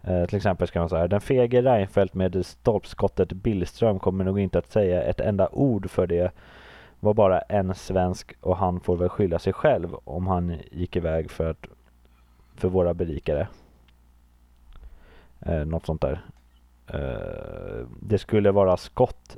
Eh, 0.04 0.26
Till 0.26 0.38
exempel 0.38 0.68
ska 0.68 0.80
man 0.80 0.90
säga 0.90 1.08
Den 1.08 1.22
fege 1.22 1.62
Reinfeldt 1.62 2.14
med 2.14 2.46
stolpskottet 2.46 3.34
Billström 3.34 4.00
kommer 4.00 4.24
nog 4.24 4.40
inte 4.40 4.60
att 4.60 4.72
säga 4.72 5.04
ett 5.04 5.20
enda 5.20 5.50
ord 5.50 5.90
för 5.90 6.08
det 6.08 6.32
var 7.00 7.14
bara 7.14 7.40
en 7.42 7.76
svensk 7.76 8.34
och 8.42 8.58
han 8.58 8.80
får 8.80 8.96
väl 8.98 9.10
skylla 9.10 9.40
sig 9.40 9.54
själv 9.54 9.96
om 10.04 10.28
han 10.28 10.56
gick 10.72 10.96
iväg 10.96 11.32
för 11.32 11.50
att 11.50 11.68
för 12.56 12.70
våra 12.70 12.94
berikare. 12.94 13.48
Eh, 15.40 15.66
något 15.66 15.86
sånt 15.86 16.02
där. 16.02 16.22
Eh, 16.88 17.88
det 18.02 18.18
skulle 18.18 18.52
vara 18.52 18.78
skott 18.78 19.38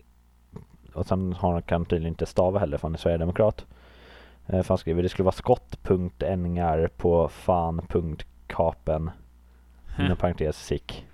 och 0.93 1.05
sen 1.05 1.33
har 1.33 1.51
han, 1.51 1.61
kan 1.61 1.81
han 1.81 1.85
tydligen 1.85 2.13
inte 2.13 2.25
stava 2.25 2.59
heller 2.59 2.77
för 2.77 2.87
han 2.87 2.93
är 2.93 2.97
sverigedemokrat. 2.97 3.65
Eh, 4.47 4.61
för 4.61 4.69
han 4.69 4.77
skriver 4.77 5.03
det 5.03 5.09
skulle 5.09 5.23
vara 5.23 5.31
skott.engar 5.35 6.89
på 6.97 7.27
fan.kapen 7.29 9.09
inom 9.99 10.17
parentes 10.17 10.65
sick. 10.65 11.05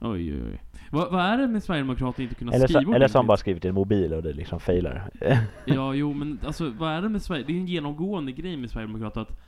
Oj, 0.00 0.34
oj, 0.34 0.42
oj. 0.50 0.60
Vad, 0.90 1.12
vad 1.12 1.20
är 1.24 1.38
det 1.38 1.46
med 1.46 1.62
Sverigedemokrater 1.62 2.22
inte 2.22 2.34
kunna 2.34 2.52
Eller 2.52 2.66
så, 2.66 2.72
skriva 2.80 2.96
eller 2.96 3.08
så 3.08 3.18
har 3.18 3.22
han 3.22 3.26
bara 3.26 3.36
skrivit 3.36 3.64
i 3.64 3.68
en 3.68 3.74
mobil 3.74 4.14
och 4.14 4.22
det 4.22 4.32
liksom 4.32 4.60
failar. 4.60 5.10
Ja, 5.64 5.94
jo, 5.94 6.12
men 6.14 6.38
alltså 6.46 6.70
vad 6.70 6.90
är 6.90 7.02
det 7.02 7.08
med 7.08 7.22
Sverige? 7.22 7.44
Det 7.46 7.52
är 7.52 7.56
en 7.56 7.66
genomgående 7.66 8.32
grej 8.32 8.56
med 8.56 8.70
Sverigedemokrater 8.70 9.20
att 9.20 9.40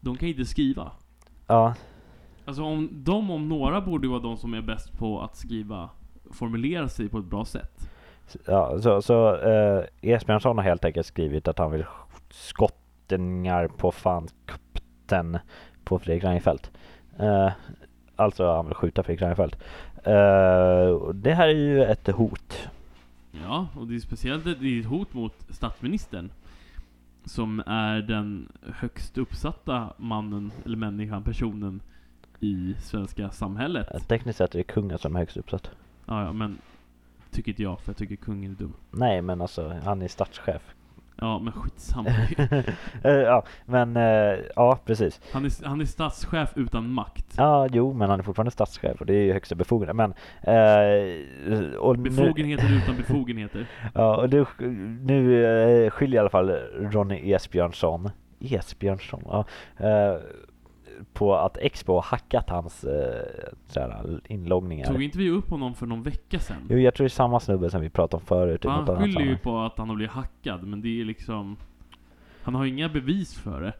de 0.00 0.16
kan 0.16 0.28
inte 0.28 0.44
skriva. 0.44 0.92
ja, 1.46 1.74
Alltså 2.44 2.62
om 2.62 2.88
de 2.92 3.30
om 3.30 3.48
några 3.48 3.80
borde 3.80 4.06
ju 4.06 4.10
vara 4.10 4.22
de 4.22 4.36
som 4.36 4.54
är 4.54 4.62
bäst 4.62 4.98
på 4.98 5.20
att 5.20 5.36
skriva, 5.36 5.90
formulera 6.30 6.88
sig 6.88 7.08
på 7.08 7.18
ett 7.18 7.24
bra 7.24 7.44
sätt. 7.44 7.90
ja, 8.46 8.78
så, 8.80 9.02
så 9.02 9.36
eh, 9.36 9.84
Esbjörnsson 10.02 10.56
har 10.58 10.64
helt 10.64 10.84
enkelt 10.84 11.06
skrivit 11.06 11.48
att 11.48 11.58
han 11.58 11.70
vill 11.70 11.84
skottengar 12.38 13.68
på 13.68 13.92
fan 13.92 14.28
kapten 14.46 15.38
på 15.84 15.98
Fredrik 15.98 16.24
Reinfeldt. 16.24 16.70
Eh, 17.18 17.52
alltså 18.16 18.52
han 18.52 18.66
vill 18.66 18.74
skjuta 18.74 19.02
Fredrik 19.02 19.22
Reinfeldt. 19.22 19.56
Och 21.00 21.14
det 21.14 21.34
här 21.34 21.48
är 21.48 21.54
ju 21.54 21.84
ett 21.84 22.06
hot. 22.06 22.68
Ja, 23.44 23.68
och 23.76 23.86
det 23.86 23.94
är 23.94 24.00
speciellt 24.00 24.44
det 24.44 24.50
är 24.50 24.80
ett 24.80 24.86
hot 24.86 25.14
mot 25.14 25.34
statsministern. 25.50 26.30
Som 27.24 27.62
är 27.66 28.02
den 28.02 28.48
högst 28.74 29.18
uppsatta 29.18 29.92
mannen, 29.96 30.52
eller 30.64 30.76
människan, 30.76 31.22
personen 31.22 31.80
i 32.40 32.74
svenska 32.80 33.30
samhället. 33.30 33.94
Eh, 33.94 34.00
Tekniskt 34.00 34.38
sett 34.38 34.54
är 34.54 34.58
det 34.58 34.64
kungen 34.64 34.98
som 34.98 35.16
är 35.16 35.20
högst 35.20 35.36
uppsatt. 35.36 35.70
Ja, 36.06 36.24
ja, 36.24 36.32
men 36.32 36.58
Tycker 37.30 37.52
inte 37.52 37.62
jag, 37.62 37.80
för 37.80 37.90
jag 37.90 37.96
tycker 37.96 38.16
kungen 38.16 38.50
är 38.50 38.54
dum. 38.54 38.72
Nej 38.90 39.22
men 39.22 39.40
alltså 39.40 39.68
han 39.84 40.02
är 40.02 40.08
statschef. 40.08 40.74
Ja, 41.20 41.38
men 41.38 41.52
skitsamma. 41.52 42.10
Eh, 43.04 43.12
ja 43.12 43.44
men 43.66 43.96
eh, 43.96 44.38
ja 44.56 44.78
precis. 44.84 45.20
Han 45.32 45.44
är, 45.44 45.66
han 45.66 45.80
är 45.80 45.84
statschef 45.84 46.52
utan 46.56 46.92
makt. 46.92 47.34
Ja 47.36 47.68
jo 47.72 47.92
men 47.92 48.10
han 48.10 48.18
är 48.20 48.24
fortfarande 48.24 48.50
statschef 48.50 49.00
och 49.00 49.06
det 49.06 49.14
är 49.14 49.24
ju 49.24 49.32
högsta 49.32 49.54
befogenhet. 49.54 49.96
Men 49.96 50.14
eh, 50.42 51.74
och 51.78 51.98
nu, 51.98 52.10
Befogenheter 52.10 52.82
utan 52.82 52.96
befogenheter. 53.06 53.66
ja, 53.94 54.16
och 54.16 54.30
nu, 54.30 54.46
nu 55.04 55.44
eh, 55.84 55.90
skiljer 55.90 56.16
i 56.16 56.20
alla 56.20 56.30
fall 56.30 56.50
Ronny 56.92 57.32
Esbjörnsson 57.32 58.10
Esbjörnsson 58.40 59.22
ja, 59.24 59.44
på 61.12 61.36
att 61.36 61.56
Expo 61.56 61.94
har 61.94 62.02
hackat 62.02 62.50
hans 62.50 62.84
eh, 62.84 63.52
såhär, 63.66 64.20
inloggningar. 64.28 64.86
Tog 64.86 65.02
inte 65.02 65.18
vi 65.18 65.30
upp 65.30 65.50
honom 65.50 65.74
för 65.74 65.86
någon 65.86 66.02
vecka 66.02 66.38
sedan? 66.38 66.56
Jo 66.70 66.78
jag 66.78 66.94
tror 66.94 67.04
det 67.04 67.06
är 67.06 67.10
samma 67.10 67.40
snubbe 67.40 67.70
som 67.70 67.80
vi 67.80 67.90
pratade 67.90 68.20
om 68.20 68.26
förut. 68.26 68.64
i 68.64 68.68
Han 68.68 68.86
skyller 68.86 69.20
ju 69.20 69.38
på 69.38 69.58
att 69.58 69.78
han 69.78 69.88
har 69.88 69.96
blivit 69.96 70.12
hackad, 70.12 70.64
men 70.64 70.82
det 70.82 71.00
är 71.00 71.04
liksom... 71.04 71.56
Han 72.42 72.54
har 72.54 72.64
inga 72.64 72.88
bevis 72.88 73.38
för 73.38 73.60
det. 73.60 73.72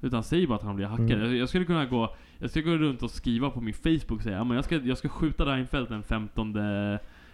Utan 0.00 0.22
säger 0.22 0.46
bara 0.46 0.54
att 0.54 0.62
han 0.62 0.76
blivit 0.76 0.90
hackad. 0.90 1.12
Mm. 1.12 1.24
Jag, 1.24 1.36
jag 1.36 1.48
skulle 1.48 1.64
kunna 1.64 1.84
gå... 1.84 2.14
Jag 2.38 2.50
ska 2.50 2.60
gå 2.60 2.70
runt 2.70 3.02
och 3.02 3.10
skriva 3.10 3.50
på 3.50 3.60
min 3.60 3.74
Facebook 3.74 4.18
och 4.18 4.22
säga 4.22 4.44
men 4.44 4.54
jag 4.54 4.64
ska, 4.64 4.76
jag 4.76 4.98
ska 4.98 5.08
skjuta 5.08 5.44
Reinfeldt 5.44 5.90
den 5.90 6.02
15 6.02 6.54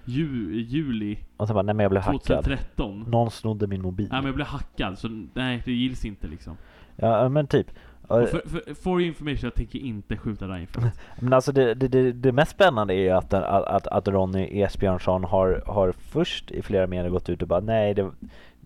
ju, 0.05 0.61
juli 0.61 1.19
Och 1.37 1.47
sen 1.47 1.55
bara, 1.55 1.62
nej 1.62 1.75
men 1.75 1.85
jag 1.85 1.91
blev 1.91 2.03
hackad. 2.03 2.45
2013. 2.45 3.05
Någon 3.09 3.31
snodde 3.31 3.67
min 3.67 3.83
mobil. 3.83 4.09
Nej 4.11 4.21
men 4.21 4.27
jag 4.27 4.35
blev 4.35 4.47
hackad, 4.47 4.99
så 4.99 5.09
nej 5.35 5.62
det 5.65 5.73
gills 5.73 6.05
inte 6.05 6.29
liksom. 6.29 6.57
Ja 6.97 7.29
men 7.29 7.47
typ. 7.47 7.67
Och 8.12 8.28
för, 8.28 8.49
för, 8.49 8.75
for 8.75 9.00
information, 9.00 9.40
jag 9.42 9.54
tänker 9.54 9.78
inte 9.78 10.16
skjuta 10.16 10.49
Reinfeldt. 10.49 11.00
Men 11.21 11.33
alltså 11.33 11.52
det, 11.52 11.75
det, 11.75 12.12
det, 12.12 12.33
mest 12.33 12.50
spännande 12.52 12.95
är 12.95 12.99
ju 12.99 13.11
att, 13.11 13.35
att, 13.35 13.64
att, 13.64 13.87
att 13.87 14.09
Ronny 14.09 14.61
Esbjörnsson 14.62 15.25
har, 15.25 15.62
har 15.66 15.92
först 15.92 16.50
i 16.50 16.62
flera 16.62 16.87
medier 16.87 17.11
gått 17.11 17.28
ut 17.28 17.42
och 17.42 17.49
bara 17.49 17.61
nej 17.61 17.95
det 17.95 18.11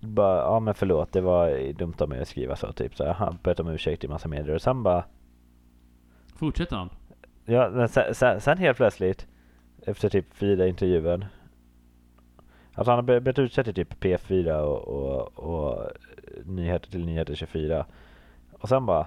bara, 0.00 0.36
ja 0.36 0.60
men 0.60 0.74
förlåt 0.74 1.12
det 1.12 1.20
var 1.20 1.72
dumt 1.72 1.94
av 1.98 2.08
mig 2.08 2.20
att 2.20 2.28
skriva 2.28 2.56
så 2.56 2.72
typ 2.72 2.96
så 2.96 3.12
han 3.12 3.38
bett 3.42 3.60
om 3.60 3.68
ursäkt 3.68 4.04
i 4.04 4.08
massa 4.08 4.28
medier 4.28 4.54
och 4.54 4.62
sen 4.62 4.82
bara 4.82 5.04
Fortsätter 6.36 6.76
han? 6.76 6.90
Ja 7.44 7.88
sen, 7.88 8.14
sen, 8.14 8.40
sen 8.40 8.58
helt 8.58 8.76
plötsligt 8.76 9.26
efter 9.86 10.08
typ 10.08 10.34
fyra 10.34 10.66
intervjuer 10.66 11.28
Alltså 12.74 12.90
han 12.90 12.98
har 12.98 13.02
be- 13.02 13.20
bett 13.20 13.38
ursäkt 13.38 13.64
till 13.64 13.74
typ 13.74 14.04
P4 14.04 14.60
och, 14.60 14.88
och, 14.88 15.38
och 15.38 15.90
nyheter 16.44 16.90
till 16.90 17.06
Nyheter 17.06 17.34
24 17.34 17.86
och 18.52 18.68
sen 18.68 18.86
bara 18.86 19.06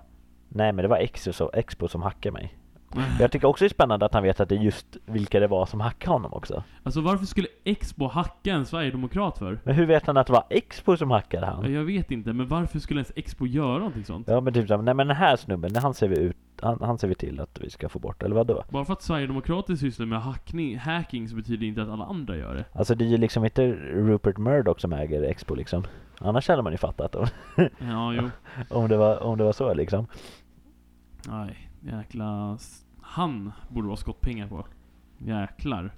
Nej 0.50 0.72
men 0.74 0.84
det 0.84 0.88
var 0.90 0.98
Expo, 0.98 1.34
som- 1.34 1.50
Expo 1.54 1.88
som 1.88 2.02
hackade 2.02 2.32
mig 2.34 2.56
Jag 3.20 3.32
tycker 3.32 3.48
också 3.48 3.64
det 3.64 3.68
är 3.68 3.70
spännande 3.70 4.06
att 4.06 4.14
han 4.14 4.24
vet 4.24 4.40
att 4.40 4.50
det 4.50 4.56
är 4.56 4.60
just 4.60 4.98
vilka 5.06 5.40
det 5.40 5.48
var 5.48 5.66
som 5.66 5.80
hackade 5.80 6.12
honom 6.14 6.34
också. 6.34 6.64
Alltså 6.84 7.02
varför 7.02 7.26
skulle 7.26 7.48
Expo 7.64 8.08
hacka 8.08 8.52
en 8.54 8.66
Sverigedemokrat 8.66 9.38
för? 9.38 9.60
Men 9.64 9.76
hur 9.76 9.86
vet 9.86 10.08
han 10.08 10.18
att 10.18 10.28
det 10.28 10.34
var 10.34 10.44
Expo 10.50 10.98
som 10.98 11.12
hackade 11.12 11.46
han? 11.46 11.74
Jag 11.74 11.84
vet 11.84 12.12
inte, 12.12 12.34
men 12.34 12.48
varför 12.48 12.80
skulle 12.80 12.98
ens 13.00 13.12
Expo 13.16 13.46
göra 13.46 13.78
någonting 13.78 14.06
sånt? 14.06 14.28
Ja 14.28 14.42
men 14.42 14.54
typ 14.54 14.68
såhär, 14.68 14.82
nej 14.82 14.94
men 14.94 15.08
den 15.08 15.16
här 15.18 15.36
snubben, 15.36 15.76
han 15.76 15.94
ser 15.94 16.08
vi 16.08 16.20
ut, 16.20 16.38
han, 16.62 16.78
han 16.82 16.98
ser 16.98 17.08
vi 17.08 17.16
till 17.16 17.40
att 17.40 17.60
vi 17.62 17.70
ska 17.70 17.90
få 17.90 18.00
bort, 18.00 18.24
eller 18.24 18.36
vadå? 18.36 18.64
Bara 18.70 18.86
för 18.86 18.94
att 18.94 19.02
Sverigedemokrater 19.02 19.76
sysslar 19.76 20.06
med 20.06 20.22
hackning, 20.22 20.78
hacking 20.78 21.28
så 21.30 21.36
betyder 21.36 21.58
det 21.58 21.66
inte 21.66 21.82
att 21.82 21.90
alla 21.90 22.06
andra 22.06 22.38
gör 22.38 22.56
det. 22.56 22.66
Alltså 22.74 22.96
det 22.96 23.06
är 23.06 23.10
ju 23.10 23.18
liksom 23.18 23.46
inte 23.46 23.72
Rupert 23.94 24.38
Murdoch 24.38 24.80
som 24.82 24.94
äger 24.94 25.24
Expo 25.24 25.56
liksom. 25.56 25.84
Annars 26.22 26.48
hade 26.48 26.62
man 26.62 26.72
ju 26.72 26.78
fattat 26.78 27.16
om, 27.16 27.28
Ja, 27.80 28.14
jo. 28.14 28.30
om, 28.70 28.90
det, 28.90 28.98
var, 28.98 29.24
om 29.24 29.38
det 29.38 29.44
var 29.44 29.54
så 29.54 29.74
liksom. 29.74 30.08
Nej, 31.28 31.70
jäkla... 31.82 32.58
Han 33.02 33.52
borde 33.70 33.88
vara 33.88 33.98
skottpengar 33.98 34.48
på. 34.48 34.66
Jäklar. 35.18 35.94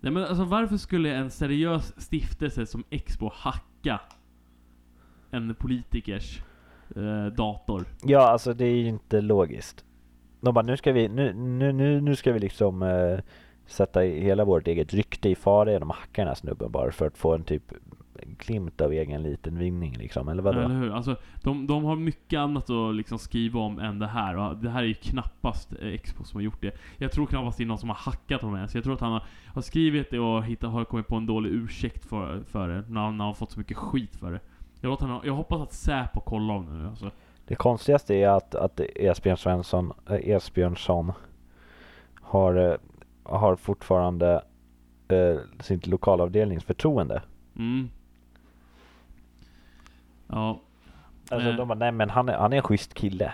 Nej 0.00 0.12
men 0.12 0.24
alltså 0.24 0.44
varför 0.44 0.76
skulle 0.76 1.14
en 1.14 1.30
seriös 1.30 2.00
stiftelse 2.02 2.66
som 2.66 2.84
Expo 2.90 3.30
hacka 3.34 4.00
en 5.30 5.54
politikers 5.54 6.42
eh, 6.96 7.26
dator? 7.26 7.84
Ja 8.02 8.20
alltså 8.20 8.54
det 8.54 8.64
är 8.64 8.76
ju 8.76 8.88
inte 8.88 9.20
logiskt. 9.20 9.84
De 10.40 10.54
bara, 10.54 10.64
nu 10.64 10.76
ska 10.76 10.92
vi, 10.92 11.08
nu, 11.08 11.32
nu, 11.32 11.72
nu, 11.72 12.00
nu 12.00 12.16
ska 12.16 12.32
vi 12.32 12.38
liksom 12.38 12.82
eh, 12.82 13.18
sätta 13.66 14.00
hela 14.00 14.44
vårt 14.44 14.68
eget 14.68 14.94
rykte 14.94 15.28
i 15.28 15.34
fara 15.34 15.72
genom 15.72 15.90
att 15.90 15.96
hacka 15.96 16.22
den 16.22 16.28
här 16.28 16.34
snubben 16.34 16.72
bara 16.72 16.92
för 16.92 17.06
att 17.06 17.18
få 17.18 17.34
en 17.34 17.44
typ 17.44 17.72
glimt 18.26 18.80
av 18.80 18.92
egen 18.92 19.22
liten 19.22 19.58
vinning 19.58 19.96
liksom, 19.96 20.28
eller 20.28 20.42
vadå? 20.42 20.60
Eller 20.60 20.74
hur? 20.74 20.90
Alltså, 20.90 21.16
de, 21.42 21.66
de 21.66 21.84
har 21.84 21.96
mycket 21.96 22.38
annat 22.38 22.70
att 22.70 22.94
liksom 22.94 23.18
skriva 23.18 23.60
om 23.60 23.78
än 23.78 23.98
det 23.98 24.06
här. 24.06 24.36
Och 24.36 24.56
det 24.56 24.70
här 24.70 24.82
är 24.82 24.86
ju 24.86 24.94
knappast 24.94 25.72
eh, 25.72 25.88
Expo 25.88 26.24
som 26.24 26.38
har 26.38 26.42
gjort 26.42 26.60
det. 26.60 26.78
Jag 26.96 27.12
tror 27.12 27.26
knappast 27.26 27.58
det 27.58 27.64
är 27.64 27.66
någon 27.66 27.78
som 27.78 27.88
har 27.88 27.96
hackat 27.96 28.40
honom 28.40 28.56
ens. 28.56 28.74
Jag 28.74 28.84
tror 28.84 28.94
att 28.94 29.00
han 29.00 29.12
har, 29.12 29.22
har 29.54 29.62
skrivit 29.62 30.10
det 30.10 30.18
och 30.18 30.44
hittat, 30.44 30.70
har 30.70 30.84
kommit 30.84 31.06
på 31.06 31.16
en 31.16 31.26
dålig 31.26 31.50
ursäkt 31.50 32.04
för, 32.04 32.42
för 32.44 32.68
det. 32.68 32.74
När 32.74 32.80
han, 32.80 32.90
när 32.90 33.00
han 33.00 33.20
har 33.20 33.34
fått 33.34 33.50
så 33.50 33.58
mycket 33.58 33.76
skit 33.76 34.16
för 34.16 34.32
det. 34.32 34.40
Jag, 34.80 34.96
han, 34.96 35.20
jag 35.24 35.34
hoppas 35.34 35.60
att 35.60 35.72
Säpo 35.72 36.20
kollar 36.20 36.54
om 36.54 36.66
det 36.66 36.72
nu 36.72 36.88
alltså. 36.88 37.10
Det 37.50 37.54
konstigaste 37.54 38.14
är 38.14 38.28
att, 38.28 38.54
att 38.54 38.80
Esbjörn 38.80 39.36
Svensson, 39.36 39.92
äh, 40.08 40.28
Esbjörnsson 40.30 41.12
har, 42.14 42.54
eh, 42.54 42.76
har 43.22 43.56
fortfarande 43.56 44.42
eh, 45.08 45.38
sitt 45.60 45.86
lokalavdelnings 45.86 46.64
förtroende. 46.64 47.22
Mm. 47.56 47.88
Ja, 50.30 50.60
Alltså 51.30 51.48
Eh. 51.50 51.56
de 51.56 51.68
bara, 51.68 51.78
nej 51.78 51.92
men 51.92 52.10
han 52.10 52.28
är, 52.28 52.38
han 52.38 52.52
är 52.52 52.56
en 52.56 52.62
schysst 52.62 52.94
kille. 52.94 53.32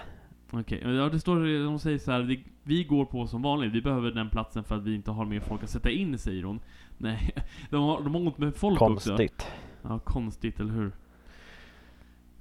okej. 0.51 0.81
Ja, 0.85 1.09
det 1.09 1.21
står, 1.21 1.65
de 1.65 1.79
säger 1.79 1.99
så 1.99 2.13
här, 2.13 2.21
"Det- 2.23 2.41
vi 2.63 2.85
går 2.85 3.05
på 3.05 3.27
som 3.27 3.43
vanligt. 3.43 3.73
Vi 3.73 3.83
behöver 3.83 4.11
den 4.11 4.31
platsen 4.31 4.65
för 4.65 4.77
att 4.77 4.83
vi 4.83 4.95
inte 4.95 5.11
har 5.11 5.25
mer 5.25 5.41
folk 5.41 5.63
att 5.63 5.71
sätta 5.71 5.91
in, 5.91 6.19
säger 6.19 6.43
hon. 6.45 6.61
Nej, 6.99 7.31
de 7.71 7.83
har, 7.83 8.03
de 8.03 8.15
har 8.15 8.21
ont 8.21 8.39
med 8.39 8.55
folk 8.57 8.83
också. 8.83 9.09
Konstigt. 9.09 9.47
Ja, 9.83 9.99
konstigt, 9.99 10.61
eller 10.61 10.73
hur? 10.73 10.93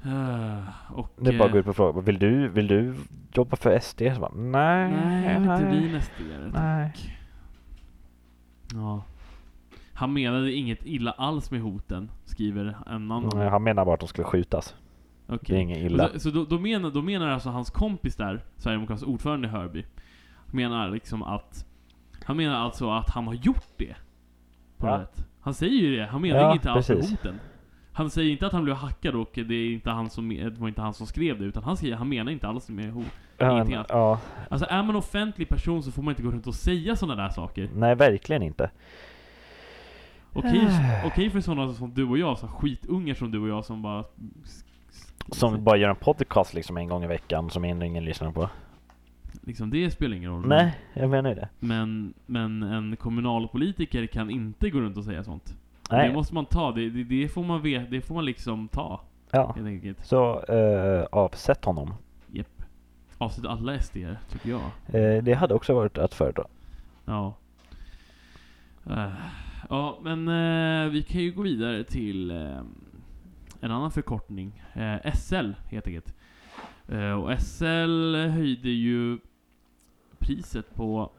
Uh, 0.06 0.92
och... 0.94 1.14
Det 1.18 1.30
är 1.30 1.38
bara 1.40 1.46
att 1.46 1.52
gå 1.52 1.58
eh, 1.58 1.60
ut 1.60 1.66
på 1.66 1.74
fråga, 1.74 2.02
vill 2.02 2.20
du, 2.20 2.48
vill 2.48 2.68
du 2.68 2.96
jobba 3.34 3.56
för 3.56 3.80
SD? 3.80 4.02
Så 4.16 4.20
bara, 4.22 4.32
nej, 4.36 4.92
Nej, 4.92 5.34
jag 5.34 5.40
vill 5.40 5.50
inte 5.52 5.66
bli 5.66 5.90
en 5.96 6.02
SD-are, 6.02 6.52
Nej. 6.54 6.92
tack. 6.94 7.18
Ja. 8.74 9.04
Han 9.98 10.14
menade 10.14 10.52
inget 10.54 10.86
illa 10.86 11.12
alls 11.12 11.52
med 11.52 11.62
hoten, 11.62 12.12
skriver 12.26 12.66
en 12.66 13.12
annan. 13.12 13.30
Nej, 13.36 13.50
Han 13.50 13.64
menar 13.64 13.86
bara 13.86 13.94
att 13.94 14.00
de 14.00 14.10
skulle 14.10 14.26
skjutas. 14.26 14.76
Okej. 15.28 15.40
Det 15.48 15.54
är 15.56 15.60
inget 15.60 15.78
illa. 15.78 16.10
Så, 16.14 16.20
så 16.20 16.30
då, 16.30 16.46
då, 16.46 16.60
menar, 16.60 16.90
då 16.92 17.02
menar 17.02 17.28
alltså 17.30 17.50
hans 17.50 17.70
kompis 17.70 18.16
där, 18.16 18.44
Sverigedemokraternas 18.58 19.04
ordförande 19.14 19.48
i 19.48 19.52
Hörby, 19.52 19.86
menar 20.52 20.90
liksom 20.90 21.24
att 21.24 21.66
Han 22.26 22.38
menar 22.38 22.56
alltså 22.56 22.92
att 22.92 23.10
han 23.10 23.28
har 23.28 23.34
gjort 23.34 23.68
det. 23.78 23.96
På 24.78 24.88
Ja. 24.88 25.00
sätt. 25.00 25.28
Han 25.42 25.54
säger 25.54 25.74
ju 25.82 25.96
det, 25.96 26.06
han 26.06 26.22
menar 26.22 26.40
Ja, 26.40 26.54
inte 26.54 26.72
alls 26.72 26.90
med 26.90 26.98
hoten. 27.10 27.40
Han 27.94 28.10
säger 28.10 28.32
inte 28.32 28.48
att 28.48 28.54
han 28.54 28.64
blev 28.64 28.76
hackad 28.76 29.16
och 29.16 29.30
det, 29.34 29.56
är 29.56 29.74
inte 29.74 29.90
han 29.92 30.10
som, 30.10 30.30
det 30.30 30.60
var 30.60 30.68
inte 30.68 30.82
han 30.82 30.94
som 30.94 31.08
skrev 31.08 31.40
det, 31.40 31.46
utan 31.46 31.64
han 31.64 31.78
säger 31.78 31.96
han 31.96 32.10
menar 32.10 32.32
inte 32.32 32.48
alls 32.48 32.70
med 32.70 32.92
hot. 32.94 33.06
Annat. 33.40 33.86
ja, 33.90 34.20
Alltså 34.50 34.68
är 34.70 34.84
man 34.84 34.96
offentlig 34.96 35.50
person 35.50 35.84
så 35.84 35.92
får 35.92 36.02
man 36.04 36.12
inte 36.12 36.24
gå 36.24 36.32
runt 36.32 36.48
och 36.48 36.56
säga 36.56 36.96
sådana 36.96 37.24
där 37.24 37.30
saker. 37.30 37.70
nej 37.76 37.96
verkligen 37.96 38.42
inte. 38.44 38.70
Okej 40.36 40.68
okej 41.06 41.30
för 41.30 41.42
sådana 41.42 41.74
som 41.74 41.94
du 41.94 42.04
och 42.04 42.18
jag, 42.18 42.38
så 42.38 42.48
skitungar 42.48 43.14
som 43.14 43.32
du 43.32 43.40
och 43.40 43.48
jag 43.48 43.66
som 43.66 43.82
bara... 43.82 44.04
Som 45.32 45.64
bara 45.64 45.78
gör 45.78 45.90
en 45.90 45.96
podcast 45.96 46.54
liksom 46.54 46.78
en 46.78 46.88
gång 46.88 47.04
i 47.04 47.08
veckan 47.08 47.50
som 47.50 47.66
ingen 47.66 48.06
lyssnar 48.06 48.32
på. 48.32 48.50
Liksom 49.42 49.70
det 49.70 49.92
spelar 49.92 50.16
ingen 50.18 50.32
roll. 50.32 50.48
Nej, 50.48 50.80
jag 50.94 51.10
menar 51.10 51.30
ju 51.30 51.36
det. 51.36 51.50
Men, 51.60 52.14
men 52.26 52.64
en 52.64 52.96
kommunalpolitiker 52.96 54.08
kan 54.08 54.30
inte 54.30 54.70
gå 54.70 54.80
runt 54.80 54.98
och 54.98 55.04
säga 55.04 55.24
sånt. 55.24 55.56
Nej. 55.92 56.08
Det 56.08 56.14
måste 56.14 56.34
man 56.34 56.46
ta, 56.46 56.72
det, 56.72 56.90
det, 56.90 57.04
det 57.04 57.28
får 57.28 57.44
man 57.44 57.62
veta, 57.62 57.90
det 57.90 58.02
får 58.02 58.16
man 58.16 58.26
liksom 58.26 58.68
ta. 58.68 59.02
Ja. 59.32 59.54
Helt 59.56 59.68
enkelt. 59.68 60.06
Så 60.06 60.44
eh, 60.44 61.06
avsätt 61.12 61.66
honom. 61.66 61.94
Japp. 62.32 62.64
Avsätt 63.18 63.46
alla 63.46 63.80
SD 63.80 63.98
tycker 64.32 64.50
jag. 64.50 64.62
Eh, 64.88 65.24
det 65.24 65.34
hade 65.34 65.54
också 65.54 65.74
varit 65.74 65.98
att 65.98 66.14
föredra. 66.14 66.44
Ja. 67.06 67.34
Eh, 68.90 69.12
ja, 69.70 70.00
men 70.04 70.28
eh, 70.28 70.92
vi 70.92 71.04
kan 71.04 71.22
ju 71.22 71.32
gå 71.32 71.42
vidare 71.42 71.84
till 71.84 72.32
eh, 72.32 72.62
en 73.60 73.72
annan 73.72 73.92
förkortning. 73.92 74.64
Eh, 74.74 75.14
SL, 75.14 75.52
helt 75.70 75.88
enkelt. 75.88 76.16
Eh, 76.88 77.12
och 77.12 77.42
SL 77.42 78.16
höjde 78.16 78.70
ju 78.70 79.20
priset 80.20 80.76
på 80.76 81.12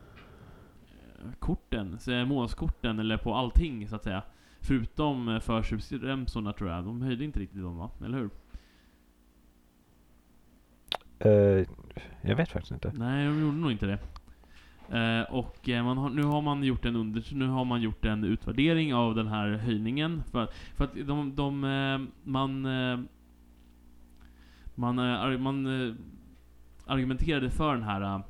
eh, 0.87 1.31
korten, 1.39 1.99
eh, 2.09 2.25
månadskorten, 2.25 2.99
eller 2.99 3.17
på 3.17 3.35
allting 3.35 3.89
så 3.89 3.97
att 3.97 4.05
säga. 4.05 4.23
Förutom 4.61 5.41
förköpsremsorna 5.43 6.53
tror 6.53 6.71
jag. 6.71 6.85
De 6.85 7.03
höjde 7.03 7.25
inte 7.25 7.41
riktigt 7.41 7.63
dem 7.63 7.77
va? 7.77 7.91
Eller 8.05 8.19
hur? 8.19 8.31
Jag 12.21 12.37
vet 12.37 12.49
faktiskt 12.49 12.73
inte. 12.73 12.93
Nej, 12.95 13.27
de 13.27 13.41
gjorde 13.41 13.57
nog 13.57 13.73
inte 13.73 13.87
det. 13.87 13.99
Eh, 14.93 15.23
och 15.35 15.69
eh, 15.69 15.85
man 15.85 15.99
har, 15.99 16.11
nu 16.11 16.23
har 16.23 16.43
man 16.43 16.65
gjort 16.65 16.85
en 16.85 16.97
under, 16.97 17.35
nu 17.35 17.47
har 17.47 17.65
man 17.65 17.83
gjort 17.83 18.05
en 18.05 18.25
utvärdering 18.25 18.95
av 18.95 19.15
den 19.15 19.27
här 19.27 19.49
höjningen. 19.49 20.23
För, 20.33 20.49
för 20.77 20.85
att 20.85 20.95
de, 21.07 21.35
de 21.35 21.65
eh, 21.65 22.01
man, 22.25 22.65
eh, 22.65 22.99
man, 24.75 24.97
man 25.43 25.67
argumenterade 26.87 27.51
för 27.51 27.75
den 27.75 27.83
här 27.83 28.23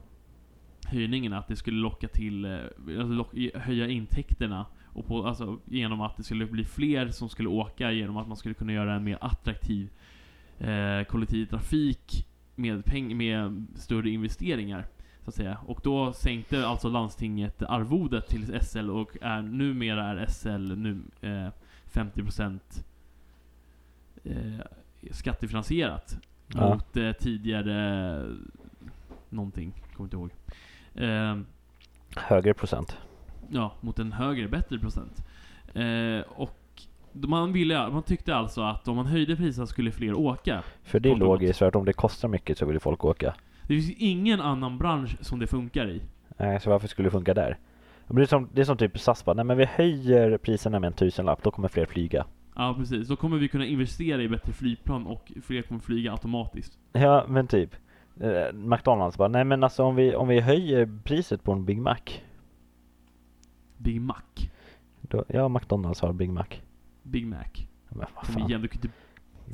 höjningen, 0.86 1.32
att 1.32 1.48
det 1.48 1.56
skulle 1.56 1.76
locka 1.76 2.08
till, 2.08 2.44
alltså 2.44 3.12
lock, 3.12 3.34
höja 3.54 3.88
intäkterna 3.88 4.66
Och 4.96 5.06
på, 5.06 5.26
alltså, 5.26 5.58
genom 5.64 6.00
att 6.00 6.16
det 6.16 6.22
skulle 6.22 6.46
bli 6.46 6.64
fler 6.64 7.08
som 7.08 7.28
skulle 7.28 7.48
åka, 7.48 7.92
genom 7.92 8.16
att 8.16 8.28
man 8.28 8.36
skulle 8.36 8.54
kunna 8.54 8.72
göra 8.72 8.94
en 8.94 9.04
mer 9.04 9.18
attraktiv 9.20 9.90
eh, 10.58 11.04
kollektivtrafik 11.08 12.26
med, 12.54 12.84
peng 12.84 13.16
med 13.16 13.66
större 13.74 14.10
investeringar. 14.10 14.86
Så 15.26 15.30
att 15.30 15.34
säga. 15.34 15.58
Och 15.66 15.80
då 15.82 16.12
sänkte 16.12 16.66
alltså 16.66 16.88
landstinget 16.88 17.62
arvodet 17.62 18.28
till 18.28 18.60
SL 18.62 18.90
och 18.90 19.16
är, 19.20 19.42
numera 19.42 20.04
är 20.04 20.26
SL 20.26 20.74
nu 20.76 21.00
eh, 21.20 21.48
50% 21.92 22.60
eh, 24.24 24.34
skattefinansierat. 25.10 26.18
Ja. 26.46 26.74
Mot 26.74 26.96
eh, 26.96 27.12
tidigare 27.12 28.22
någonting, 29.28 29.72
kommer 29.96 30.06
inte 30.06 30.16
ihåg. 30.16 30.30
Eh, 30.94 31.36
Högre 32.16 32.54
procent. 32.54 32.98
ja, 33.48 33.72
mot 33.80 33.98
en 33.98 34.12
högre, 34.12 34.48
bättre 34.48 34.78
procent. 34.78 35.26
Eh, 35.74 36.20
och 36.28 36.82
man, 37.12 37.52
ville, 37.52 37.88
man 37.88 38.02
tyckte 38.02 38.34
alltså 38.34 38.62
att 38.62 38.88
om 38.88 38.96
man 38.96 39.06
höjde 39.06 39.36
priserna 39.36 39.66
skulle 39.66 39.92
fler 39.92 40.14
åka. 40.14 40.62
För 40.82 41.00
det 41.00 41.10
är 41.10 41.16
logiskt, 41.16 41.58
för 41.58 41.66
att 41.66 41.76
om 41.76 41.84
det 41.84 41.92
kostar 41.92 42.28
mycket 42.28 42.58
så 42.58 42.66
vill 42.66 42.80
folk 42.80 43.04
åka. 43.04 43.34
Det 43.66 43.74
finns 43.74 43.90
ingen 43.98 44.40
annan 44.40 44.78
bransch 44.78 45.16
som 45.20 45.38
det 45.38 45.46
funkar 45.46 45.88
i. 45.88 46.02
Nej, 46.38 46.60
så 46.60 46.70
varför 46.70 46.88
skulle 46.88 47.06
det 47.06 47.12
funka 47.12 47.34
där? 47.34 47.58
Det 48.06 48.14
blir 48.14 48.26
som, 48.26 48.48
det 48.52 48.60
är 48.60 48.64
som 48.64 48.76
typ 48.76 48.98
SAS 48.98 49.24
bara, 49.24 49.34
nej 49.34 49.44
men 49.44 49.56
vi 49.58 49.64
höjer 49.64 50.38
priserna 50.38 50.80
med 50.80 50.86
en 50.86 50.92
tusenlapp, 50.92 51.42
då 51.42 51.50
kommer 51.50 51.68
fler 51.68 51.86
flyga. 51.86 52.26
Ja, 52.54 52.74
precis. 52.78 53.08
Då 53.08 53.16
kommer 53.16 53.38
vi 53.38 53.48
kunna 53.48 53.66
investera 53.66 54.22
i 54.22 54.28
bättre 54.28 54.52
flygplan 54.52 55.06
och 55.06 55.32
fler 55.42 55.62
kommer 55.62 55.80
flyga 55.80 56.12
automatiskt. 56.12 56.78
Ja, 56.92 57.24
men 57.28 57.46
typ. 57.46 57.74
Eh, 58.20 58.52
McDonalds 58.52 59.18
bara, 59.18 59.28
nej 59.28 59.44
men 59.44 59.64
alltså 59.64 59.84
om 59.84 59.96
vi, 59.96 60.14
om 60.14 60.28
vi 60.28 60.40
höjer 60.40 60.98
priset 61.04 61.42
på 61.42 61.52
en 61.52 61.64
Big 61.64 61.78
Mac. 61.78 61.96
Big 63.76 64.00
Mac. 64.00 64.22
Då, 65.00 65.24
ja, 65.28 65.48
McDonalds 65.48 66.00
har 66.00 66.12
Big 66.12 66.30
Mac. 66.30 66.46
Big 67.02 67.26
Mac. 67.26 67.44
Men 67.88 68.06
vad 68.14 68.26
fan. 68.26 68.48
igen, 68.48 68.62
du 68.62 68.68
kan 68.68 68.82
inte... 68.82 68.88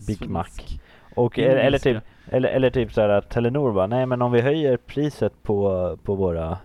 Big 0.07 0.31
Mac. 0.31 0.47
Och, 1.15 1.39
eller, 1.39 1.57
eller 1.57 1.79
typ, 1.79 2.03
eller, 2.27 2.49
eller 2.49 2.71
typ 2.71 2.93
såhär 2.93 3.09
att 3.09 3.31
Telenor 3.31 3.73
bara, 3.73 3.87
nej 3.87 4.07
men 4.07 4.23
om 4.23 4.33
vi 4.33 4.41
höjer 4.41 4.77
priset 4.77 5.43
på, 5.43 5.97
på 6.03 6.15
våra 6.15 6.59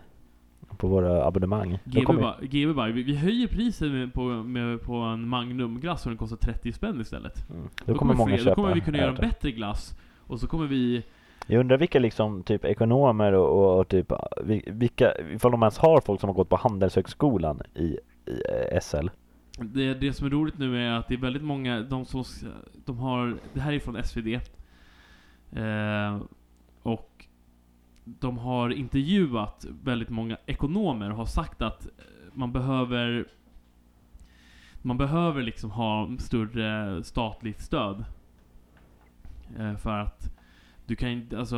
på 0.78 0.88
våra 0.88 1.26
abonnemang. 1.26 1.80
Då 1.84 2.34
GB 2.42 2.74
bara, 2.74 2.88
vi, 2.88 3.04
vi 3.04 3.16
höjer 3.16 3.48
priset 3.48 3.92
med, 3.92 4.14
på, 4.14 4.22
med, 4.22 4.82
på 4.82 4.94
en 4.94 5.28
Magnumglass 5.28 6.06
och 6.06 6.10
den 6.10 6.18
kostar 6.18 6.38
30 6.38 6.74
spänn 6.74 7.02
istället. 7.02 7.50
mm, 7.50 7.70
då, 7.86 7.96
kommer 7.96 8.14
många 8.14 8.28
fler, 8.30 8.38
köpa. 8.38 8.50
Då 8.50 8.56
kommer 8.56 8.74
vi 8.74 8.82
kunna 8.82 8.98
göra 8.98 9.10
en 9.10 9.16
bättre 9.16 9.52
glass. 9.52 9.96
Och 10.28 10.40
så 10.40 10.48
kommer 10.48 10.68
vi... 10.68 11.04
Jag 11.48 11.60
undrar 11.60 11.78
vilka 11.78 12.00
liksom 12.00 12.44
typ 12.44 12.66
ekonomer 12.66 13.32
och, 13.34 13.50
och, 13.50 13.80
och 13.80 13.88
typ 13.88 14.12
vi- 14.44 14.64
vilka, 14.68 15.14
ifall 15.34 15.52
de 15.52 15.64
ens 15.64 15.78
har 15.78 16.02
folk 16.02 16.20
som 16.20 16.30
har 16.30 16.34
gått 16.36 16.50
på 16.50 16.56
Handelshögskolan 16.56 17.62
i, 17.76 17.98
i 18.32 18.80
SL. 18.82 19.08
Det, 19.58 19.94
det 19.94 20.14
som 20.14 20.26
är 20.26 20.30
roligt 20.30 20.58
nu 20.58 20.88
är 20.88 20.92
att 20.92 21.08
det 21.08 21.14
är 21.14 21.20
väldigt 21.20 21.44
många, 21.44 21.82
de 21.82 22.06
som, 22.06 22.24
de 22.86 22.98
har, 22.98 23.38
det 23.54 23.60
här 23.60 23.74
är 23.74 23.80
från 23.80 24.04
SvD. 24.04 24.28
Eh, 25.52 26.22
och 26.84 27.26
de 28.04 28.38
har 28.38 28.70
intervjuat 28.70 29.66
väldigt 29.84 30.10
många 30.10 30.38
ekonomer 30.46 31.10
och 31.10 31.18
har 31.18 31.26
sagt 31.26 31.62
att 31.62 31.86
eh, 31.86 31.92
man 32.34 32.52
behöver 32.52 33.28
man 34.82 34.98
behöver 34.98 35.42
liksom 35.42 35.72
ha 35.72 36.10
större 36.20 37.04
statligt 37.04 37.62
stöd. 37.62 38.06
Eh, 39.60 39.76
för 39.76 40.00
att 40.00 40.34
du 40.86 40.96
kan 40.96 41.10
inte, 41.10 41.40
alltså 41.40 41.58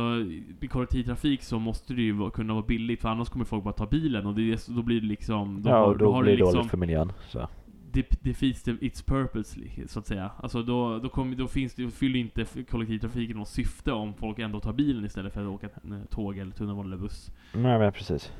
i 0.60 0.68
kollektivtrafik 0.70 1.42
så 1.42 1.58
måste 1.58 1.94
det 1.94 2.02
ju 2.02 2.30
kunna 2.30 2.54
vara 2.54 2.64
billigt 2.66 3.00
för 3.00 3.08
annars 3.08 3.28
kommer 3.28 3.44
folk 3.44 3.64
bara 3.64 3.74
ta 3.74 3.86
bilen 3.86 4.26
och 4.26 4.34
det 4.34 4.66
då 4.68 4.82
blir 4.82 5.00
det 5.00 5.06
liksom, 5.06 5.62
då 5.62 5.70
ja, 5.70 5.76
har, 5.76 5.86
och 5.86 5.98
då, 5.98 6.12
har 6.12 6.22
blir 6.22 6.32
det 6.32 6.36
liksom 6.36 6.54
dåligt 6.54 6.70
för 6.70 6.78
miljön. 6.78 7.12
Så. 7.28 7.48
Det 7.92 8.22
defeats 8.22 8.68
its 8.68 9.02
purpose, 9.02 9.60
så 9.86 9.98
att 9.98 10.06
säga. 10.06 10.30
Alltså 10.36 10.62
då, 10.62 10.98
då, 10.98 11.08
kommer, 11.08 11.36
då 11.36 11.48
finns 11.48 11.74
det, 11.74 11.90
fyller 11.90 12.20
inte 12.20 12.64
kollektivtrafiken 12.70 13.36
något 13.36 13.48
syfte 13.48 13.92
om 13.92 14.14
folk 14.14 14.38
ändå 14.38 14.60
tar 14.60 14.72
bilen 14.72 15.04
istället 15.04 15.34
för 15.34 15.42
att 15.42 15.48
åka 15.48 15.66
eh, 15.66 16.04
tåg 16.10 16.38
eller 16.38 16.52
tunnelbana 16.52 16.86
eller 16.86 16.96
buss. 16.96 17.32
Nej 17.52 17.78
men 17.78 17.92
precis. 17.92 18.32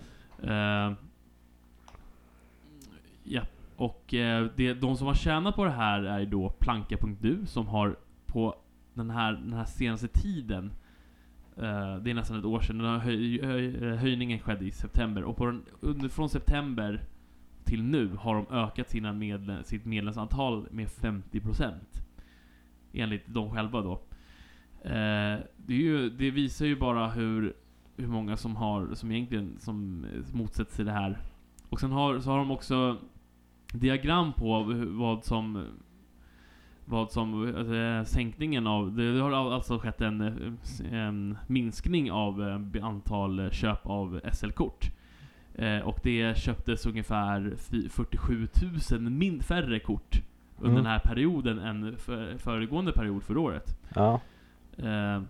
Eh, 0.42 0.92
ja, 3.24 3.42
och 3.76 4.14
eh, 4.14 4.46
det, 4.56 4.74
de 4.74 4.96
som 4.96 5.06
har 5.06 5.14
tjänat 5.14 5.56
på 5.56 5.64
det 5.64 5.70
här 5.70 6.02
är 6.02 6.26
då 6.26 6.50
Planka.du 6.50 7.46
som 7.46 7.68
har 7.68 7.96
på 8.26 8.56
den 8.94 9.10
här, 9.10 9.32
den 9.32 9.52
här 9.52 9.64
senaste 9.64 10.08
tiden 10.08 10.72
eh, 11.56 11.96
det 11.96 12.10
är 12.10 12.14
nästan 12.14 12.38
ett 12.38 12.44
år 12.44 12.60
sedan, 12.60 12.78
den 12.78 12.86
här 12.86 12.98
höj, 12.98 13.42
höj, 13.42 13.96
höjningen 13.96 14.38
skedde 14.38 14.64
i 14.64 14.70
september 14.70 15.22
och 15.22 15.46
den, 15.46 15.64
under, 15.80 16.08
från 16.08 16.28
september 16.28 17.04
till 17.64 17.82
nu 17.82 18.16
har 18.16 18.34
de 18.34 18.46
ökat 18.50 18.90
sina 18.90 19.12
medle 19.12 19.64
sitt 19.64 19.84
medlemsantal 19.84 20.66
med 20.70 20.86
50% 20.86 21.72
Enligt 22.92 23.34
dem 23.34 23.50
själva 23.50 23.80
då. 23.80 23.92
Eh, 24.82 25.38
det, 25.56 25.74
är 25.74 25.78
ju, 25.78 26.10
det 26.10 26.30
visar 26.30 26.66
ju 26.66 26.76
bara 26.76 27.08
hur, 27.08 27.54
hur 27.96 28.08
många 28.08 28.36
som 28.36 28.56
har, 28.56 28.94
som 28.94 29.12
egentligen 29.12 29.56
som 29.58 30.04
eh, 30.04 30.34
motsätter 30.34 30.72
sig 30.74 30.84
det 30.84 30.92
här. 30.92 31.18
Och 31.68 31.80
sen 31.80 31.92
har, 31.92 32.20
så 32.20 32.30
har 32.30 32.38
de 32.38 32.50
också 32.50 32.96
diagram 33.72 34.32
på 34.32 34.62
vad 34.88 35.24
som 35.24 35.66
vad 36.84 37.10
som, 37.10 37.54
alltså, 37.56 38.14
sänkningen 38.14 38.66
av, 38.66 38.96
det 38.96 39.12
det 39.14 39.20
har 39.20 39.32
alltså 39.32 39.78
skett 39.78 40.00
en, 40.00 40.20
eh, 40.20 40.92
en 40.92 41.38
minskning 41.46 42.12
av 42.12 42.40
antal 42.82 43.50
köp 43.52 43.86
av 43.86 44.20
SL-kort. 44.32 44.90
Eh, 45.60 45.78
och 45.80 45.98
det 46.02 46.38
köptes 46.38 46.86
ungefär 46.86 47.52
fy- 47.56 47.88
47 47.88 48.48
000 48.92 49.00
min 49.00 49.42
färre 49.42 49.78
kort 49.80 50.22
under 50.58 50.70
Mm. 50.70 50.82
den 50.84 50.92
här 50.92 50.98
perioden 50.98 51.58
än 51.58 51.96
för, 51.96 52.38
föregående 52.38 52.92
period 52.92 53.22
för 53.22 53.36
året. 53.36 53.78
Ja. 53.94 54.20
Eh, 54.78 55.22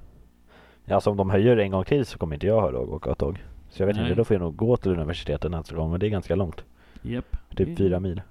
ja, 0.84 0.94
alltså 0.94 1.10
om 1.10 1.16
de 1.16 1.30
höjer 1.30 1.56
en 1.56 1.70
gång 1.70 1.84
till 1.84 2.06
så 2.06 2.18
kommer 2.18 2.34
inte 2.36 2.46
jag 2.46 2.60
ha 2.60 2.70
råd 2.72 2.82
att 2.82 2.94
åka 2.94 3.14
tåg. 3.14 3.38
Så 3.68 3.82
jag 3.82 3.86
vet 3.86 3.96
Nej. 3.96 4.04
inte, 4.04 4.14
då 4.14 4.24
får 4.24 4.34
jag 4.34 4.40
nog 4.42 4.56
gå 4.56 4.76
till 4.76 4.90
universitetet 4.92 5.50
nästa 5.50 5.76
gång, 5.76 5.90
men 5.90 6.00
det 6.00 6.06
är 6.06 6.10
ganska 6.10 6.34
långt. 6.36 6.64
Japp. 7.02 7.36
Typ 7.50 7.60
Mm. 7.66 7.76
fyra 7.76 8.00
mil. 8.00 8.22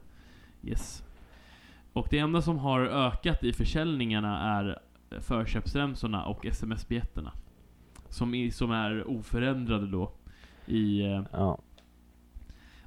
Yes. 0.63 1.03
Och 1.93 2.07
det 2.09 2.19
enda 2.19 2.41
som 2.41 2.57
har 2.59 2.81
ökat 2.81 3.43
i 3.43 3.53
försäljningarna 3.53 4.59
är 4.59 4.79
förköpsremsorna 5.21 6.25
och 6.25 6.45
sms-biljetterna. 6.45 7.31
Som, 8.09 8.49
som 8.51 8.71
är 8.71 9.09
oförändrade 9.09 9.87
då. 9.87 10.11
I, 10.65 11.01
eh, 11.01 11.21
Ja 11.31 11.57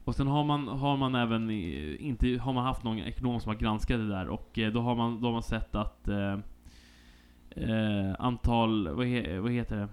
och 0.04 0.14
sen 0.14 0.26
har 0.26 0.44
man, 0.44 0.68
har 0.68 0.96
man 0.96 1.14
även 1.14 1.50
inte, 1.50 2.38
har 2.38 2.52
man 2.52 2.64
haft 2.64 2.84
någon 2.84 2.98
ekonom 2.98 3.40
som 3.40 3.48
har 3.48 3.56
granskat 3.56 3.98
det 3.98 4.08
där 4.08 4.28
och 4.28 4.58
eh, 4.58 4.72
då 4.72 4.80
har 4.80 4.94
man, 4.94 5.20
då 5.20 5.26
har 5.26 5.32
man 5.32 5.42
sett 5.42 5.74
att 5.74 6.08
eh, 6.08 6.38
eh, 7.50 8.14
antal, 8.18 8.88
vad, 8.88 9.06
he, 9.06 9.38
vad 9.38 9.52
heter 9.52 9.76
det? 9.76 9.88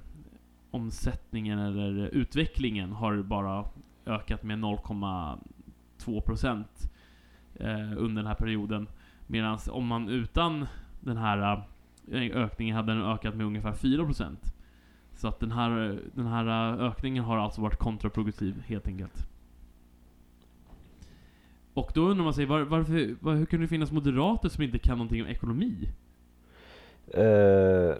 Omsättningen 0.72 1.60
eller 1.60 2.08
utvecklingen 2.08 2.92
har 2.92 3.24
bara 3.24 3.66
ökat 4.06 4.44
med 4.44 4.60
0,2% 4.60 6.64
eh, 7.56 7.92
under 7.98 8.16
den 8.16 8.28
här 8.28 8.36
perioden. 8.36 8.88
Medan 9.28 9.60
om 9.72 9.88
man 9.88 10.10
utan 10.10 10.68
den 11.00 11.18
här 11.18 11.64
eh, 12.12 12.22
ökningen 12.22 12.76
hade 12.76 12.94
den 12.94 13.04
ökat 13.04 13.36
med 13.36 13.46
ungefär 13.46 13.74
4%. 13.74 14.36
Så 15.14 15.28
att 15.28 15.40
den 15.40 15.52
här, 15.52 16.00
den 16.14 16.28
här 16.28 16.48
ökningen 16.80 17.24
har 17.24 17.38
alltså 17.38 17.62
varit 17.62 17.78
kontraproduktiv 17.78 18.64
helt 18.66 18.88
enkelt. 18.88 19.29
Och 21.74 21.92
då 21.96 22.02
undrar 22.02 22.24
man 22.24 22.34
sig, 22.34 22.46
var, 22.46 22.62
varför, 22.62 23.16
var, 23.20 23.36
hur 23.36 23.46
kan 23.46 23.62
det 23.62 23.68
finnas 23.68 23.92
moderater 23.92 24.50
som 24.50 24.64
inte 24.64 24.80
kan 24.80 24.98
någonting 24.98 25.22
om 25.22 25.28
ekonomi? 25.28 25.90
Eh, 27.14 27.96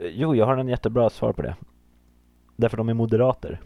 jo, 0.00 0.34
jag 0.34 0.46
har 0.46 0.56
en 0.56 0.68
jättebra 0.68 1.10
svar 1.10 1.32
på 1.32 1.42
det. 1.42 1.56
Därför 2.56 2.76
de 2.76 2.88
är 2.88 2.94
moderater. 2.94 3.60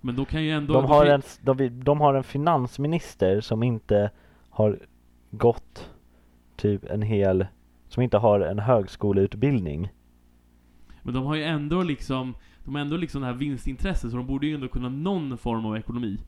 Men 0.00 0.16
då 0.16 0.24
kan 0.24 0.44
ju 0.44 0.50
ändå... 0.50 0.74
De 0.74 0.84
har, 0.84 1.06
en, 1.06 1.22
de, 1.42 1.80
de 1.84 2.00
har 2.00 2.14
en 2.14 2.24
finansminister 2.24 3.40
som 3.40 3.62
inte 3.62 4.10
har 4.50 4.78
gått 5.30 5.90
typ 6.56 6.84
en 6.84 7.02
hel, 7.02 7.46
som 7.88 8.02
inte 8.02 8.18
har 8.18 8.40
en 8.40 8.58
högskoleutbildning. 8.58 9.88
Men 11.02 11.14
de 11.14 11.26
har 11.26 11.34
ju 11.34 11.42
ändå 11.42 11.82
liksom, 11.82 12.34
de 12.64 12.74
har 12.74 12.82
ändå 12.82 12.96
liksom 12.96 13.20
det 13.20 13.26
här 13.26 13.34
vinstintresset, 13.34 14.10
så 14.10 14.16
de 14.16 14.26
borde 14.26 14.46
ju 14.46 14.54
ändå 14.54 14.68
kunna 14.68 14.88
någon 14.88 15.38
form 15.38 15.66
av 15.66 15.76
ekonomi. 15.76 16.18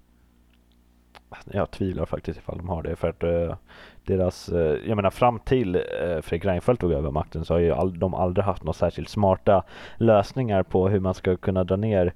Jag 1.52 1.70
tvivlar 1.70 2.06
faktiskt 2.06 2.38
ifall 2.38 2.58
de 2.58 2.68
har 2.68 2.82
det 2.82 2.96
för 2.96 3.08
att 3.08 3.22
eh, 3.22 3.56
deras, 4.04 4.48
eh, 4.48 4.78
jag 4.88 4.96
menar 4.96 5.10
fram 5.10 5.38
till 5.38 5.74
eh, 5.74 5.82
Fredrik 6.22 6.44
Reinfeldt 6.44 6.80
tog 6.80 6.92
över 6.92 7.10
makten 7.10 7.44
så 7.44 7.54
har 7.54 7.58
ju 7.58 7.72
all, 7.72 7.98
de 7.98 8.14
aldrig 8.14 8.44
haft 8.44 8.62
några 8.62 8.72
särskilt 8.72 9.08
smarta 9.08 9.62
lösningar 9.96 10.62
på 10.62 10.88
hur 10.88 11.00
man 11.00 11.14
ska 11.14 11.36
kunna 11.36 11.64
dra 11.64 11.76
ner 11.76 12.12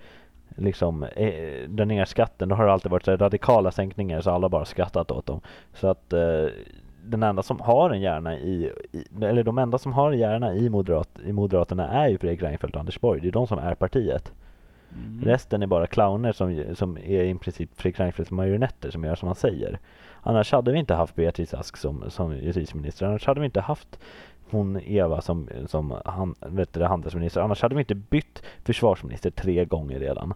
liksom, 0.56 1.02
eh, 1.02 1.68
dra 1.68 1.84
ner 1.84 2.04
skatten. 2.04 2.48
Då 2.48 2.54
har 2.54 2.66
det 2.66 2.72
alltid 2.72 2.90
varit 2.90 3.04
så 3.04 3.10
här 3.10 3.18
radikala 3.18 3.70
sänkningar 3.70 4.20
så 4.20 4.30
alla 4.30 4.48
bara 4.48 4.64
skrattat 4.64 5.10
åt 5.10 5.26
dem. 5.26 5.40
Så 5.74 5.88
att 5.88 6.12
eh, 6.12 6.46
den 7.04 7.22
enda 7.22 7.42
som 7.42 7.60
har 7.60 7.90
en 7.90 8.00
hjärna 8.00 8.38
i, 8.38 8.72
i 8.92 9.24
eller 9.24 9.42
de 9.42 9.58
enda 9.58 9.78
som 9.78 9.92
har 9.92 10.12
en 10.12 10.18
hjärna 10.18 10.54
i, 10.54 10.70
moderat, 10.70 11.08
i 11.24 11.32
Moderaterna 11.32 11.88
är 11.88 12.08
ju 12.08 12.18
Fredrik 12.18 12.42
Reinfeldt 12.42 12.76
och 12.76 12.80
Anders 12.80 13.00
Borg. 13.00 13.20
Det 13.20 13.28
är 13.28 13.32
de 13.32 13.46
som 13.46 13.58
är 13.58 13.74
partiet. 13.74 14.32
Mm. 14.94 15.24
Resten 15.24 15.62
är 15.62 15.66
bara 15.66 15.86
clowner 15.86 16.32
som, 16.32 16.64
som 16.74 16.96
är 16.96 17.24
i 17.24 17.34
princip 17.34 17.70
Fredrik 17.80 18.00
Reinfeldts 18.00 18.30
marionetter 18.30 18.90
som 18.90 19.04
gör 19.04 19.14
som 19.14 19.26
han 19.26 19.36
säger. 19.36 19.78
Annars 20.22 20.52
hade 20.52 20.72
vi 20.72 20.78
inte 20.78 20.94
haft 20.94 21.14
Beatrice 21.14 21.54
Ask 21.54 21.76
som, 21.76 22.04
som 22.10 22.36
justitieminister. 22.36 23.06
Annars 23.06 23.26
hade 23.26 23.40
vi 23.40 23.46
inte 23.46 23.60
haft 23.60 23.98
hon 24.50 24.80
Eva 24.80 25.20
som, 25.20 25.48
som 25.66 26.00
han, 26.04 26.34
vet 26.40 26.72
du, 26.72 26.84
handelsminister. 26.84 27.40
Annars 27.40 27.62
hade 27.62 27.74
vi 27.74 27.80
inte 27.80 27.94
bytt 27.94 28.42
försvarsminister 28.64 29.30
tre 29.30 29.64
gånger 29.64 30.00
redan. 30.00 30.34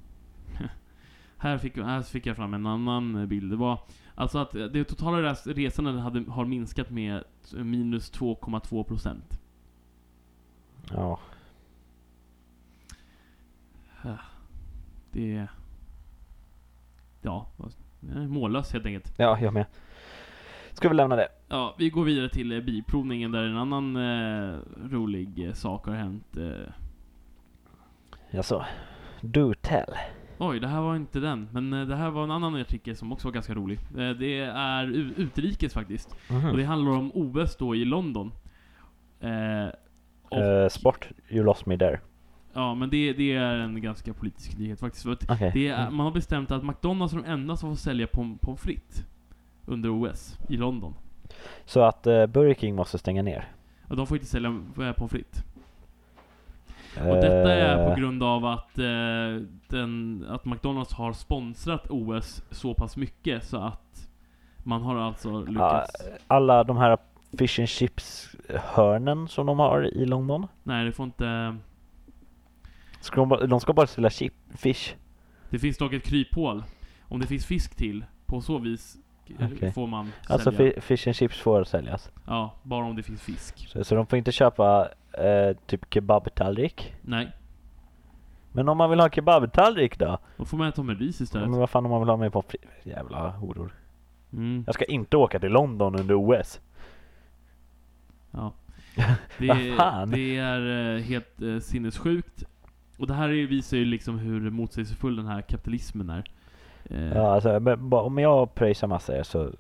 Här 1.39 1.59
fick, 1.59 1.77
här 1.77 2.03
fick 2.03 2.27
jag 2.27 2.37
fram 2.37 2.55
en 2.55 2.67
annan 2.67 3.29
bild. 3.29 3.51
Det 3.53 3.57
var 3.57 3.79
alltså 4.15 4.39
att 4.39 4.53
det 4.53 4.85
totala 4.85 5.23
res- 5.23 5.47
resandet 5.47 6.03
hade, 6.03 6.31
har 6.31 6.45
minskat 6.45 6.91
med 6.91 7.25
minus 7.53 8.13
2,2 8.13 8.85
procent. 8.85 9.41
Ja, 10.91 11.19
Det 15.13 15.37
är... 15.37 15.49
Ja, 17.23 17.47
mållöst 18.29 18.73
helt 18.73 18.87
enkelt. 18.87 19.15
ja 19.17 19.39
jag 19.41 19.53
med. 19.55 19.67
Ska 20.73 20.89
vi 20.89 20.95
lämna 20.95 21.17
det? 21.17 21.29
Ja, 21.49 21.75
vi 21.79 21.91
går 21.91 22.05
vidare 22.05 22.29
till 22.29 22.53
eh, 22.53 22.61
bilprovningen 22.61 23.33
där 23.33 23.43
en 23.43 23.57
annan 23.57 23.97
eh, 23.97 24.59
rolig 24.91 25.47
eh, 25.47 25.53
sak 25.53 25.87
har 25.87 25.95
hänt. 25.95 26.37
Eh. 26.37 26.73
Jaså? 28.31 28.65
Do 29.21 29.55
tell. 29.55 29.95
Oj, 30.39 30.61
det 30.61 30.69
här 30.69 30.81
var 30.81 30.97
inte 30.97 31.21
den. 31.21 31.49
Men 31.53 31.73
eh, 31.73 31.87
det 31.87 31.97
här 31.97 32.11
var 32.11 32.25
en 32.25 32.31
annan 32.31 32.57
artikel 32.57 32.97
som 32.97 33.13
också 33.13 33.29
var 33.29 33.33
ganska 33.33 33.55
rolig. 33.55 33.79
Det 33.95 34.41
är 34.55 34.87
utrikes 35.17 35.75
faktiskt. 35.75 36.17
Mhm. 36.31 36.51
Och 36.51 36.57
det 36.57 36.65
handlar 36.65 36.93
om 36.93 37.11
OS 37.15 37.57
då 37.57 37.75
i 37.75 37.85
London. 37.85 38.33
Eh, 39.21 39.69
och, 40.29 40.39
Eh, 40.39 40.69
sport, 40.69 41.09
you 41.29 41.45
lost 41.45 41.67
me 41.67 41.79
there. 41.79 42.01
Ja, 42.59 42.75
men 42.75 42.91
det, 42.91 43.13
det 43.13 43.33
är 43.33 43.55
en 43.55 43.83
ganska 43.83 44.13
politisk 44.13 44.59
nyhet 44.59 44.81
faktiskt. 44.81 45.05
För 45.05 45.13
att 45.13 45.31
Okej. 45.31 45.51
det 45.55 45.69
är, 45.69 45.91
man 45.91 46.07
har 46.07 46.13
bestämt 46.13 46.51
att 46.51 46.65
McDonalds 46.65 47.15
är 47.15 47.19
de 47.19 47.25
enda 47.25 47.57
som 47.57 47.71
får 47.71 47.77
sälja 47.77 48.07
pom- 48.07 48.39
pommes 48.41 48.61
frites 48.61 49.05
under 49.67 50.03
OS 50.03 50.39
i 50.49 50.57
London. 50.57 50.95
Så 51.65 51.81
att 51.81 52.07
uh, 52.07 52.27
Burger 52.27 52.55
King 52.55 52.75
måste 52.75 52.99
stänga 52.99 53.23
ner? 53.23 53.49
Och 53.89 53.97
de 53.97 54.07
får 54.07 54.17
inte 54.17 54.29
sälja 54.29 54.49
eh, 54.49 54.93
pommes 54.93 55.11
frites. 55.11 55.43
Och 56.97 57.15
detta 57.15 57.55
är 57.55 57.79
Eh, 57.79 57.95
på 57.95 58.01
grund 58.01 58.23
av 58.23 58.45
att, 58.45 58.79
eh, 58.79 58.85
den, 59.69 60.25
att 60.29 60.45
McDonalds 60.45 60.93
har 60.93 61.13
sponsrat 61.13 61.87
OS 61.91 62.43
så 62.51 62.75
pass 62.75 62.97
mycket 62.97 63.45
så 63.45 63.57
att 63.57 64.09
man 64.63 64.83
har 64.83 64.97
alltså 64.97 65.45
lyckats... 65.45 65.91
alla 66.27 66.65
de 66.65 66.77
här 66.77 66.99
fish 67.39 67.59
and 67.59 67.69
chips 67.69 68.37
hörnen 68.49 69.29
som 69.29 69.47
de 69.47 69.59
har 69.59 69.83
i 69.83 70.07
London. 70.07 70.47
Nej, 70.63 70.85
det 70.85 70.93
får 70.93 71.05
inte... 71.05 71.57
Ska 73.09 73.17
de, 73.21 73.29
bara- 73.29 73.47
de 73.47 73.61
ska 73.61 73.73
bara 73.73 73.87
sälja 73.87 74.11
chip, 74.11 74.35
fish. 74.57 74.95
Det 75.51 75.59
finns 75.59 75.79
dock 75.79 75.93
ett 75.93 76.05
kryphål. 76.05 76.65
Om 77.03 77.21
det 77.21 77.27
finns 77.27 77.47
fisk 77.47 77.75
till, 77.77 78.05
på 78.27 78.41
så 78.41 78.59
vis 78.59 78.97
Okej. 79.53 79.73
får 79.73 79.87
man 79.87 80.13
Alltså 80.29 80.53
sälja. 80.53 80.73
fi, 80.75 80.81
fish 80.97 81.09
and 81.09 81.17
chips 81.17 81.39
får 81.39 81.65
säljas. 81.65 82.11
Ja, 82.27 82.55
bara 82.63 82.85
om 82.85 82.97
det 82.97 83.03
finns 83.03 83.23
fisk. 83.23 83.69
Så, 83.69 83.85
så 83.85 83.95
de 83.95 84.07
får 84.07 84.17
inte 84.19 84.33
köpa 84.33 84.89
eh, 85.13 85.57
typ 85.67 85.95
kebabtallrik. 85.95 86.95
Nej, 87.03 87.33
Men 88.53 88.69
om 88.69 88.79
man 88.79 88.91
vill 88.91 89.01
ha 89.01 89.11
kebabtallrik 89.11 89.99
då? 89.99 90.19
då 90.37 90.45
får 90.45 90.57
man 90.57 90.69
äta 90.69 90.83
med 90.83 90.99
ris 90.99 91.21
istället. 91.21 91.49
Men 91.51 91.59
vad 91.61 91.71
fan 91.71 91.85
om 91.85 91.91
man 91.91 92.01
vill 92.01 92.09
ha 92.09 92.17
med 92.17 92.33
på 92.33 92.45
Jävla 92.83 93.31
horor. 93.31 93.73
Mm, 94.33 94.65
Jag 94.67 94.75
ska 94.75 94.85
inte 94.85 95.17
åka 95.17 95.39
till 95.41 95.53
London 95.53 95.95
under 96.01 96.15
OS. 96.15 96.61
ja. 98.31 98.53
Det, 99.39 99.75
fan? 99.77 100.11
det 100.11 100.37
är 100.37 100.95
eh, 100.97 101.03
helt 101.03 101.43
eh, 101.43 101.59
sinnessjukt. 101.59 102.45
Och 102.99 103.07
det 103.07 103.15
här 103.15 103.29
är, 103.29 103.47
visar 103.47 103.77
ju 103.77 103.85
liksom 103.85 104.19
hur 104.19 104.51
motsägelsefull 104.51 105.17
den 105.17 105.27
här 105.27 105.43
kapitalismen 105.43 106.11
är. 106.11 106.25
Eh, 106.85 107.17
Ja, 107.17 107.35
alltså, 107.35 107.57
om 107.91 108.19
jag 108.19 108.55
pröjsar 108.55 108.87
massor 108.87 109.23
så 109.23 109.51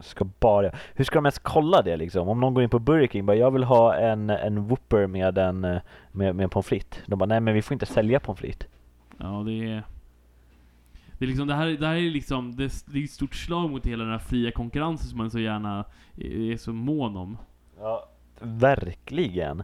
ska 0.00 0.24
bara... 0.24 0.70
Hur 0.94 1.04
ska 1.04 1.14
de 1.14 1.26
ens 1.26 1.38
kolla 1.38 1.82
det 1.82 1.96
liksom? 1.96 2.28
Om 2.28 2.40
någon 2.40 2.54
går 2.54 2.62
in 2.62 2.70
på 2.70 2.78
Burger 2.78 3.08
King 3.08 3.26
bara 3.26 3.36
jag 3.36 3.50
vill 3.50 3.64
ha 3.64 3.94
en, 3.94 4.30
en 4.30 4.68
Whopper 4.68 5.06
med 5.06 5.38
en 5.38 5.64
eh, 5.64 5.80
med, 6.12 6.34
med 6.34 6.50
pommes 6.50 6.66
frites. 6.66 7.02
De 7.06 7.18
bara 7.18 7.26
nej 7.26 7.40
men 7.40 7.54
vi 7.54 7.62
får 7.62 7.72
inte 7.72 7.86
sälja 7.86 8.20
pommes 8.20 8.40
frites. 8.40 8.68
Ja, 9.18 9.42
det 9.46 9.52
är... 9.52 9.82
Det 11.18 11.24
är 11.24 11.26
liksom, 11.26 11.46
det 11.46 11.54
här, 11.54 11.66
det 11.66 11.86
här 11.86 11.94
är 11.94 12.10
liksom, 12.10 12.56
det 12.56 12.64
är, 12.64 13.04
ett 13.04 13.10
stort 13.10 13.34
slag 13.34 13.70
mot 13.70 13.86
hela 13.86 14.04
den 14.04 14.12
här 14.12 14.18
fria 14.18 14.50
konkurrensen 14.50 15.08
som 15.08 15.18
man 15.18 15.30
så 15.30 15.38
gärna 15.38 15.84
är, 16.16 16.52
är 16.52 16.56
så 16.56 16.72
mån 16.72 17.16
om. 17.16 17.38
Ja, 17.80 18.08
verkligen. 18.40 19.62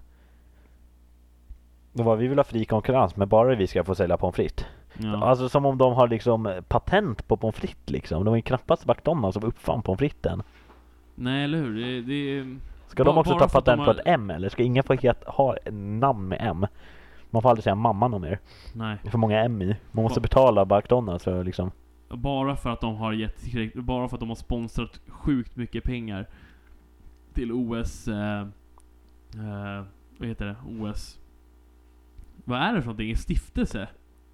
De 1.96 2.02
bara, 2.02 2.16
vi 2.16 2.28
vill 2.28 2.38
ha 2.38 2.44
fri 2.44 2.64
konkurrens 2.64 3.16
men 3.16 3.28
bara 3.28 3.54
vi 3.54 3.66
ska 3.66 3.84
få 3.84 3.94
sälja 3.94 4.16
pommes 4.16 4.36
frites. 4.36 4.66
Ja. 4.98 5.24
Alltså 5.24 5.48
som 5.48 5.66
om 5.66 5.78
de 5.78 5.92
har 5.94 6.08
liksom 6.08 6.62
patent 6.68 7.28
på 7.28 7.36
pommes 7.36 7.56
frites 7.56 7.90
liksom. 7.90 8.24
De 8.24 8.32
är 8.34 8.36
ju 8.36 8.42
knappast 8.42 8.86
McDonalds 8.86 9.34
som 9.34 9.44
uppfann 9.44 9.82
pommes 9.82 9.98
fritesen. 9.98 10.42
Nej, 11.14 11.44
eller 11.44 11.58
hur? 11.58 11.74
Det, 11.74 12.02
det. 12.02 12.56
Ska 12.86 13.04
de 13.04 13.18
också 13.18 13.38
ta 13.38 13.48
patent 13.48 13.78
har- 13.78 13.84
på 13.86 13.90
ett 14.00 14.06
M 14.06 14.30
eller? 14.30 14.48
Ska 14.48 14.62
ingen 14.62 14.82
få 14.84 14.94
het, 14.94 15.24
ha 15.26 15.56
namn 15.72 16.28
med 16.28 16.38
M? 16.40 16.66
Man 17.30 17.42
får 17.42 17.48
aldrig 17.50 17.64
säga 17.64 17.74
mamma 17.74 18.08
någon 18.08 18.22
mer. 18.22 18.38
Nej. 18.72 18.96
Det 19.02 19.08
är 19.08 19.10
för 19.10 19.18
många 19.18 19.40
M 19.44 19.62
i. 19.62 19.76
Man 19.90 20.02
måste 20.02 20.20
betala 20.20 20.64
McDonalds 20.64 21.24
för 21.24 21.44
liksom. 21.44 21.70
Bara 22.08 22.56
för 22.56 22.70
att 22.70 22.80
de 22.80 22.96
har 22.96 23.12
gett 23.12 23.74
bara 23.74 24.08
för 24.08 24.16
att 24.16 24.20
de 24.20 24.28
har 24.28 24.36
sponsrat 24.36 25.00
sjukt 25.08 25.56
mycket 25.56 25.84
pengar 25.84 26.26
till 27.34 27.52
OS, 27.52 28.08
eh, 28.08 28.40
eh, 28.40 29.84
vad 30.18 30.28
heter 30.28 30.46
det? 30.46 30.56
OS. 30.68 31.18
Vad 32.44 32.60
är 32.60 32.74
det 32.74 32.80
för 32.80 32.86
någonting? 32.86 33.10
En 33.10 33.16
stiftelse? 33.16 33.88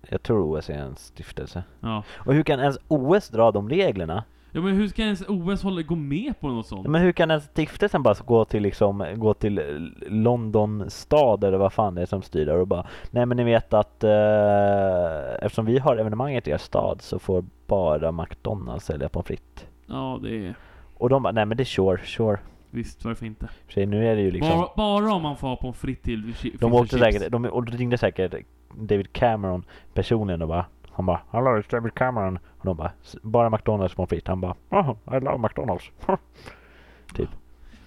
Jag 0.09 0.23
tror 0.23 0.59
OS 0.59 0.71
är 0.71 0.75
en 0.75 0.97
stiftelse. 0.97 1.63
Ja. 1.81 2.03
Och 2.17 2.35
hur 2.35 2.43
kan 2.43 2.61
ens 2.61 2.79
OS 2.89 3.29
dra 3.29 3.51
de 3.51 3.69
reglerna? 3.69 4.25
Ja 4.53 4.61
men 4.61 4.75
hur 4.75 4.89
ska 4.89 5.03
ens 5.03 5.23
OS 5.29 5.63
hålla, 5.63 5.83
gå 5.83 5.95
med 5.95 6.41
på 6.41 6.49
något 6.49 6.67
sånt? 6.67 6.89
Men 6.89 7.03
hur 7.03 7.13
kan 7.13 7.31
ens 7.31 7.45
stiftelsen 7.45 8.03
bara 8.03 8.15
gå 8.27 8.45
till 8.45 8.63
liksom, 8.63 9.07
gå 9.17 9.35
till 9.35 9.59
eh, 9.59 9.65
London 10.11 10.91
stad 10.91 11.45
eller 11.45 11.59
vad 11.59 11.73
fan 11.73 11.95
det 11.95 12.03
är 12.03 12.07
som 12.07 12.23
styr 12.23 12.47
där 12.47 12.57
och 12.57 12.67
bara 12.67 12.87
Nej 13.11 13.27
men 13.27 13.37
ni 13.37 13.45
vet 13.45 13.73
att 13.75 14.05
eh, 14.05 15.45
eftersom 15.45 15.67
vi 15.67 15.79
har 15.79 15.97
evenemanget 15.97 16.49
i 16.49 16.51
er 16.51 16.59
stad 16.59 17.03
så 17.03 17.19
får 17.19 17.45
bara 17.67 18.13
McDonalds 18.13 18.85
sälja 18.85 19.09
pommes 19.09 19.27
frites. 19.27 19.67
Ja, 19.87 20.19
det 20.23 20.47
är... 20.47 20.55
Och 20.95 21.09
de 21.09 21.23
bara, 21.23 21.33
nej 21.33 21.47
men 21.47 21.57
det 21.57 21.63
är 21.63 21.65
sure, 21.65 22.01
sure. 22.05 22.39
Visst, 22.71 23.05
varför 23.05 23.27
inte? 23.27 23.49
Sig, 23.69 23.87
nu 23.87 24.07
är 24.09 24.17
det 24.17 24.23
ju 24.23 24.31
liksom 24.31 24.59
Bara, 24.59 24.69
bara 24.77 25.15
om 25.15 25.23
man 25.23 25.37
får 25.37 25.49
ha 25.49 25.57
pommes 25.57 25.79
frites 25.79 26.03
till 26.41 26.57
De 26.61 26.73
åkte 26.73 26.99
chips. 26.99 27.15
säkert, 27.17 27.33
de, 27.33 27.45
och 27.45 27.67
ringde 27.69 27.99
säkert 27.99 28.35
David 28.75 29.13
Cameron 29.13 29.65
personligen 29.95 30.43
och 30.43 30.49
bara 30.49 30.67
Han 30.91 31.07
bara 31.07 31.21
Hello 31.31 31.51
it's 31.51 31.71
David 31.71 31.95
Cameron 31.95 32.37
Och 32.59 32.65
de 32.67 32.77
bara 32.77 32.93
"S- 33.03 33.17
Bara 33.23 33.51
McDonalds 33.51 33.95
pommes 33.95 34.09
frites 34.09 34.29
Han 34.29 34.41
bara 34.41 34.55
Oh 34.71 34.91
I 35.07 35.21
love 35.21 35.39
McDonalds 35.39 35.85
Typ 37.15 37.29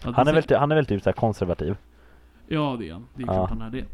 Ja, 0.04 0.12
Han 0.16 0.28
är 0.28 0.34
väl, 0.34 0.44
han 0.60 0.72
är 0.72 0.76
väl 0.76 0.86
typ 0.86 1.04
såhär 1.04 1.14
konservativ 1.14 1.76
Ja, 2.48 2.76
det 2.80 2.90
är 2.90 2.94
han. 2.94 3.08
Det 3.16 3.24
är 3.24 3.28
Ja. 3.28 3.34
klart 3.34 3.50
han 3.50 3.62
är 3.62 3.70
det. 3.70 3.86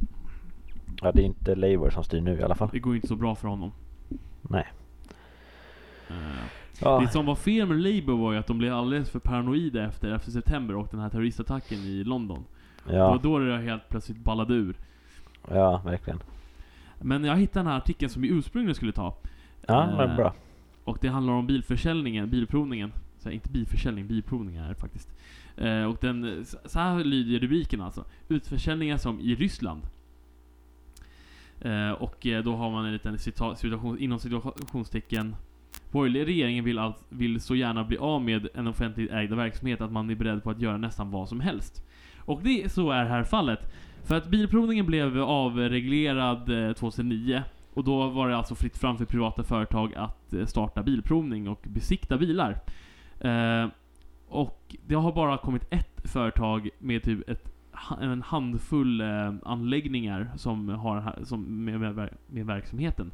Ja 1.01 1.11
det 1.11 1.21
är 1.21 1.25
inte 1.25 1.55
Labour 1.55 1.89
som 1.89 2.03
styr 2.03 2.21
nu 2.21 2.39
i 2.39 2.43
alla 2.43 2.55
fall 2.55 2.69
Det 2.71 2.79
går 2.79 2.95
inte 2.95 3.07
så 3.07 3.15
bra 3.15 3.35
för 3.35 3.47
honom. 3.47 3.71
Nej 4.41 4.67
Eh, 6.09 6.15
Ja, 6.81 6.99
Det 6.99 7.07
som 7.07 7.25
var 7.25 7.35
fel 7.35 7.67
med 7.67 7.77
Labour 7.81 8.17
var 8.17 8.31
ju 8.33 8.37
att 8.39 8.47
de 8.47 8.57
blev 8.57 8.73
alldeles 8.73 9.09
för 9.09 9.19
paranoida 9.19 9.85
efter 9.85 10.07
11 10.07 10.19
september 10.19 10.75
och 10.75 10.87
den 10.91 10.99
här 10.99 11.09
terroristattacken 11.09 11.77
i 11.77 12.03
London. 12.03 12.45
Det 12.85 12.91
var 12.91 12.97
ja, 12.99 13.19
då 13.23 13.39
det 13.39 13.57
helt 13.57 13.89
plötsligt 13.89 14.17
ballade 14.23 14.53
ur. 14.53 14.75
ja 15.49 15.81
verkligen 15.85 16.19
Men 16.99 17.23
jag 17.23 17.37
hittade 17.37 17.59
den 17.59 17.71
här 17.71 17.77
artikeln 17.77 18.09
som 18.09 18.21
vi 18.21 18.27
ursprungligen 18.27 18.75
skulle 18.75 18.91
ta. 18.91 19.15
Ja 19.67 19.83
Eh, 19.83 19.97
men 19.97 20.15
bra 20.15 20.33
Och 20.83 20.97
det 21.01 21.07
handlar 21.07 21.33
om 21.33 21.47
bilförsäljningen, 21.47 22.29
bilprovningen. 22.29 22.93
Så 23.17 23.29
här, 23.29 23.35
inte 23.35 23.49
bilförsäljning, 23.49 24.07
bilprovning 24.07 24.55
är 24.55 24.69
det 24.69 24.75
faktiskt. 24.75 25.09
Eh, 25.57 25.83
och 25.83 25.97
den, 26.01 26.45
så 26.65 26.79
här 26.79 27.03
lyder 27.03 27.39
rubriken 27.39 27.81
alltså. 27.81 28.05
Utförsäljningar 28.27 28.97
som 28.97 29.19
i 29.19 29.35
Ryssland. 29.35 29.81
Eh, 31.61 31.91
och 31.91 32.25
eh, 32.27 32.43
då 32.43 32.55
har 32.55 32.71
man 32.71 32.85
en 32.85 32.93
liten 32.93 33.17
cita- 33.17 33.55
situation, 33.55 33.99
inom 33.99 34.19
situationstecken 34.19 35.35
Borgerliga 35.91 36.25
regeringen 36.25 36.65
vill, 36.65 36.79
allt, 36.79 37.03
vill 37.09 37.41
så 37.41 37.55
gärna 37.55 37.83
bli 37.83 37.97
av 37.97 38.21
med 38.21 38.47
en 38.53 38.67
offentligt 38.67 39.11
ägd 39.11 39.33
verksamhet 39.33 39.81
att 39.81 39.91
man 39.91 40.09
är 40.09 40.15
beredd 40.15 40.43
på 40.43 40.49
att 40.49 40.61
göra 40.61 40.77
nästan 40.77 41.11
vad 41.11 41.29
som 41.29 41.39
helst. 41.39 41.85
Och 42.17 42.41
det, 42.43 42.71
så 42.71 42.91
är 42.91 43.05
här 43.05 43.23
fallet. 43.23 43.73
För 44.03 44.17
att 44.17 44.27
bilprovningen 44.27 44.85
blev 44.85 45.21
avreglerad 45.21 46.67
eh, 46.67 46.73
2009 46.73 47.43
och 47.73 47.83
då 47.83 48.09
var 48.09 48.29
det 48.29 48.37
alltså 48.37 48.55
fritt 48.55 48.77
fram 48.77 48.97
för 48.97 49.05
privata 49.05 49.43
företag 49.43 49.95
att 49.95 50.33
eh, 50.33 50.45
starta 50.45 50.83
bilprovning 50.83 51.47
och 51.47 51.65
besikta 51.67 52.17
bilar. 52.17 52.59
Eh, 53.19 53.67
och 54.27 54.75
det 54.87 54.95
har 54.95 55.11
bara 55.11 55.37
kommit 55.37 55.67
ett 55.69 56.11
företag 56.11 56.69
med 56.79 57.03
typ 57.03 57.29
ett, 57.29 57.51
en 58.01 58.21
handfull 58.21 59.01
eh, 59.01 59.33
anläggningar 59.43 60.31
som 60.35 60.69
har 60.69 61.19
som 61.23 61.65
med, 61.65 61.79
med, 61.79 62.09
med 62.27 62.45
verksamheten. 62.45 63.11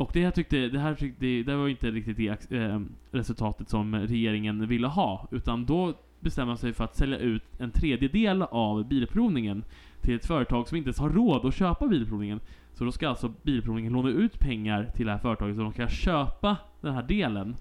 Och 0.00 0.10
det 0.12 0.24
här 0.24 0.30
tyckte, 0.30 0.56
det 0.56 0.78
här 0.78 0.94
tyckte, 0.94 1.26
det 1.26 1.56
var 1.56 1.68
inte 1.68 1.90
riktigt 1.90 2.16
det 2.16 2.52
eh, 2.56 2.80
resultatet 3.10 3.68
som 3.68 3.94
regeringen 3.94 4.68
ville 4.68 4.86
ha. 4.86 5.28
Utan 5.30 5.66
då 5.66 5.94
bestämde 6.20 6.46
man 6.46 6.58
sig 6.58 6.72
för 6.72 6.84
att 6.84 6.96
sälja 6.96 7.18
ut 7.18 7.42
en 7.58 7.70
tredjedel 7.70 8.42
av 8.42 8.88
bilprovningen 8.88 9.64
till 10.00 10.16
ett 10.16 10.26
företag 10.26 10.68
som 10.68 10.76
inte 10.76 10.88
ens 10.88 10.98
har 10.98 11.10
råd 11.10 11.46
att 11.46 11.54
köpa 11.54 11.86
bilprovningen. 11.86 12.40
Så 12.74 12.84
då 12.84 12.92
ska 12.92 13.08
alltså 13.08 13.32
bilprovningen 13.42 13.92
låna 13.92 14.08
ut 14.08 14.38
pengar 14.38 14.90
till 14.94 15.06
det 15.06 15.12
här 15.12 15.18
företaget 15.18 15.56
så 15.56 15.62
de 15.62 15.72
kan 15.72 15.88
köpa 15.88 16.56
den 16.80 16.94
här 16.94 17.02
delen. 17.02 17.56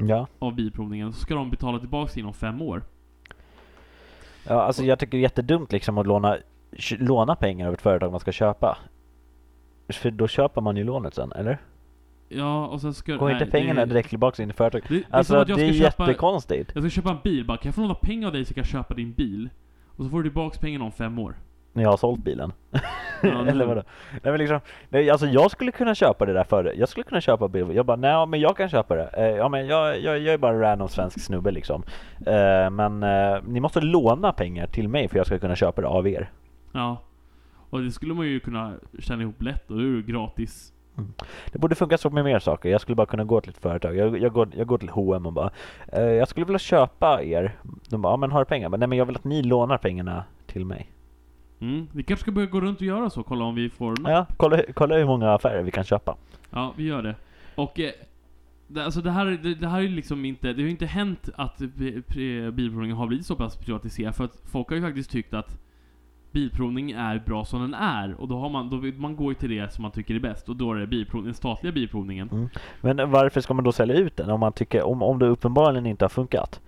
Ja. 0.00 0.26
av 0.38 0.54
bilprovningen 0.54 1.12
så 1.12 1.20
ska 1.20 1.34
de 1.34 1.50
betala 1.50 1.78
tillbaka 1.78 2.20
inom 2.20 2.34
fem 2.34 2.62
år. 2.62 2.82
ja, 4.46 4.62
alltså 4.62 4.84
jag 4.84 4.98
tycker 4.98 5.10
det 5.10 5.18
är 5.18 5.22
jättedumt 5.22 5.72
liksom 5.72 5.98
att 5.98 6.06
låna, 6.06 6.36
låna 6.98 7.36
pengar 7.36 7.68
av 7.68 7.74
ett 7.74 7.82
företag 7.82 8.10
man 8.10 8.20
ska 8.20 8.32
köpa. 8.32 8.78
För 9.98 10.10
då 10.10 10.28
köper 10.28 10.60
man 10.60 10.76
ju 10.76 10.84
lånet 10.84 11.14
sen, 11.14 11.32
eller? 11.32 11.58
Ja, 12.28 12.66
och 12.66 12.80
sen 12.80 12.94
ska... 12.94 13.16
Går 13.16 13.26
nej, 13.26 13.32
inte 13.32 13.50
pengarna 13.50 13.80
det, 13.80 13.86
direkt 13.86 14.08
tillbaka 14.08 14.42
in 14.42 14.50
i 14.50 14.52
företaget? 14.52 14.88
Det, 14.88 14.94
det 14.94 15.04
Alltså 15.10 15.44
det 15.44 15.52
är 15.52 15.72
köpa, 15.72 16.06
jättekonstigt. 16.06 16.70
Jag 16.74 16.82
ska 16.82 16.90
köpa 16.90 17.10
en 17.10 17.18
bil, 17.24 17.46
bara 17.46 17.56
kan 17.56 17.68
jag 17.68 17.74
få 17.74 17.80
låna 17.80 17.94
pengar 17.94 18.26
av 18.26 18.32
dig 18.32 18.44
så 18.44 18.50
jag 18.50 18.54
kan 18.54 18.64
köpa 18.64 18.94
din 18.94 19.12
bil? 19.12 19.50
Och 19.96 20.04
så 20.04 20.10
får 20.10 20.16
du 20.16 20.22
tillbaka 20.22 20.58
pengarna 20.60 20.84
om 20.84 20.92
fem 20.92 21.18
år. 21.18 21.34
När 21.72 21.82
jag 21.82 21.90
har 21.90 21.96
sålt 21.96 22.24
bilen. 22.24 22.52
Ja, 23.22 23.46
Eller 23.46 23.66
vadå? 23.66 23.82
Nej 24.10 24.20
men 24.32 24.38
liksom, 24.38 24.60
nej, 24.88 25.10
alltså 25.10 25.26
jag 25.26 25.50
skulle 25.50 25.72
kunna 25.72 25.94
köpa 25.94 26.26
det 26.26 26.32
där 26.32 26.44
före. 26.44 26.74
Jag 26.74 26.88
skulle 26.88 27.04
kunna 27.04 27.20
köpa 27.20 27.48
bil. 27.48 27.66
Jag 27.74 27.86
bara, 27.86 27.96
nej 27.96 28.26
men 28.26 28.40
jag 28.40 28.56
kan 28.56 28.68
köpa 28.68 28.96
det. 28.96 29.10
Eh, 29.16 29.36
ja 29.36 29.48
men 29.48 29.66
jag, 29.66 30.00
jag, 30.00 30.18
jag 30.18 30.34
är 30.34 30.38
bara 30.38 30.52
en 30.52 30.60
random 30.60 30.88
svensk 30.88 31.20
snubbe 31.20 31.50
liksom. 31.50 31.82
Eh, 32.26 32.70
men 32.70 33.02
eh, 33.02 33.42
ni 33.46 33.60
måste 33.60 33.80
låna 33.80 34.32
pengar 34.32 34.66
till 34.66 34.88
mig 34.88 35.08
för 35.08 35.16
jag 35.16 35.26
ska 35.26 35.38
kunna 35.38 35.56
köpa 35.56 35.80
det 35.80 35.88
av 35.88 36.08
er. 36.08 36.30
Ja. 36.72 36.96
Och 37.70 37.82
det 37.82 37.90
skulle 37.90 38.14
man 38.14 38.26
ju 38.26 38.40
kunna 38.40 38.74
tjäna 38.98 39.22
ihop 39.22 39.42
lätt 39.42 39.70
och 39.70 39.76
det 39.76 39.82
är 39.82 39.86
ju 39.86 40.02
gratis. 40.02 40.72
Det 41.52 41.58
borde 41.58 41.74
funka 41.74 41.98
så 41.98 42.10
med 42.10 42.24
mer 42.24 42.38
saker. 42.38 42.68
Jag 42.68 42.80
skulle 42.80 42.96
bara 42.96 43.06
kunna 43.06 43.24
gå 43.24 43.40
till 43.40 43.50
ett 43.50 43.58
företag. 43.58 43.96
Jag, 43.96 44.18
jag, 44.18 44.32
går, 44.32 44.48
jag 44.56 44.66
går 44.66 44.78
till 44.78 44.88
H&M 44.88 45.26
och 45.26 45.32
bara, 45.32 45.50
eh, 45.92 46.02
jag 46.02 46.28
skulle 46.28 46.46
vilja 46.46 46.58
köpa 46.58 47.22
er. 47.22 47.56
De 47.88 48.02
bara, 48.02 48.12
ja 48.12 48.16
men 48.16 48.32
har 48.32 48.38
du 48.38 48.44
pengar? 48.44 48.68
Men, 48.68 48.80
nej 48.80 48.88
men 48.88 48.98
jag 48.98 49.06
vill 49.06 49.16
att 49.16 49.24
ni 49.24 49.42
lånar 49.42 49.78
pengarna 49.78 50.24
till 50.46 50.64
mig. 50.64 50.90
Mm. 51.60 51.88
Vi 51.92 52.02
kanske 52.02 52.22
ska 52.22 52.32
börja 52.32 52.46
gå 52.46 52.60
runt 52.60 52.78
och 52.78 52.86
göra 52.86 53.10
så, 53.10 53.22
kolla 53.22 53.44
om 53.44 53.54
vi 53.54 53.70
får 53.70 53.90
napp. 53.90 54.12
Ja, 54.12 54.26
kolla, 54.36 54.62
kolla 54.74 54.96
hur 54.96 55.06
många 55.06 55.32
affärer 55.32 55.62
vi 55.62 55.70
kan 55.70 55.84
köpa. 55.84 56.16
Ja, 56.50 56.74
vi 56.76 56.84
gör 56.84 57.02
det. 57.02 57.14
Och 57.54 57.80
eh, 57.80 57.90
det, 58.66 58.84
alltså 58.84 59.00
det 59.00 59.10
här, 59.10 59.26
det, 59.26 59.54
det 59.54 59.68
här 59.68 59.78
är 59.78 59.82
ju 59.82 59.88
liksom 59.88 60.24
inte, 60.24 60.46
det 60.46 60.62
har 60.62 60.64
ju 60.64 60.70
inte 60.70 60.86
hänt 60.86 61.28
att 61.34 61.58
bilprovningen 61.58 62.96
har 62.96 63.06
blivit 63.06 63.26
så 63.26 63.36
pass 63.36 63.56
privatiserad 63.56 64.14
för 64.14 64.24
att 64.24 64.42
folk 64.44 64.68
har 64.68 64.76
ju 64.76 64.82
faktiskt 64.82 65.10
tyckt 65.10 65.34
att 65.34 65.58
bilprovning 66.32 66.90
är 66.90 67.22
bra 67.26 67.44
som 67.44 67.60
den 67.60 67.74
är 67.74 68.20
och 68.20 68.28
då 68.28 68.38
har 68.38 68.48
man, 68.48 68.70
då, 68.70 68.76
vill- 68.76 68.98
man 68.98 69.16
går 69.16 69.28
ju 69.28 69.34
till 69.34 69.50
det 69.50 69.72
som 69.72 69.82
man 69.82 69.90
tycker 69.90 70.14
är 70.14 70.20
bäst 70.20 70.48
och 70.48 70.56
då 70.56 70.72
är 70.72 70.78
det 70.78 70.86
bilprovning, 70.86 71.24
den 71.24 71.34
statliga 71.34 71.72
bilprovningen. 71.72 72.48
Men 72.80 73.10
varför 73.10 73.40
ska 73.40 73.54
man 73.54 73.64
då 73.64 73.72
sälja 73.72 73.94
ut 73.94 74.16
den 74.16 74.30
om 74.30 74.40
man 74.40 74.52
tycker, 74.52 74.82
om, 74.82 75.02
om 75.02 75.18
det 75.18 75.26
uppenbarligen 75.26 75.86
inte 75.86 76.04
har 76.04 76.10
funkat? 76.10 76.60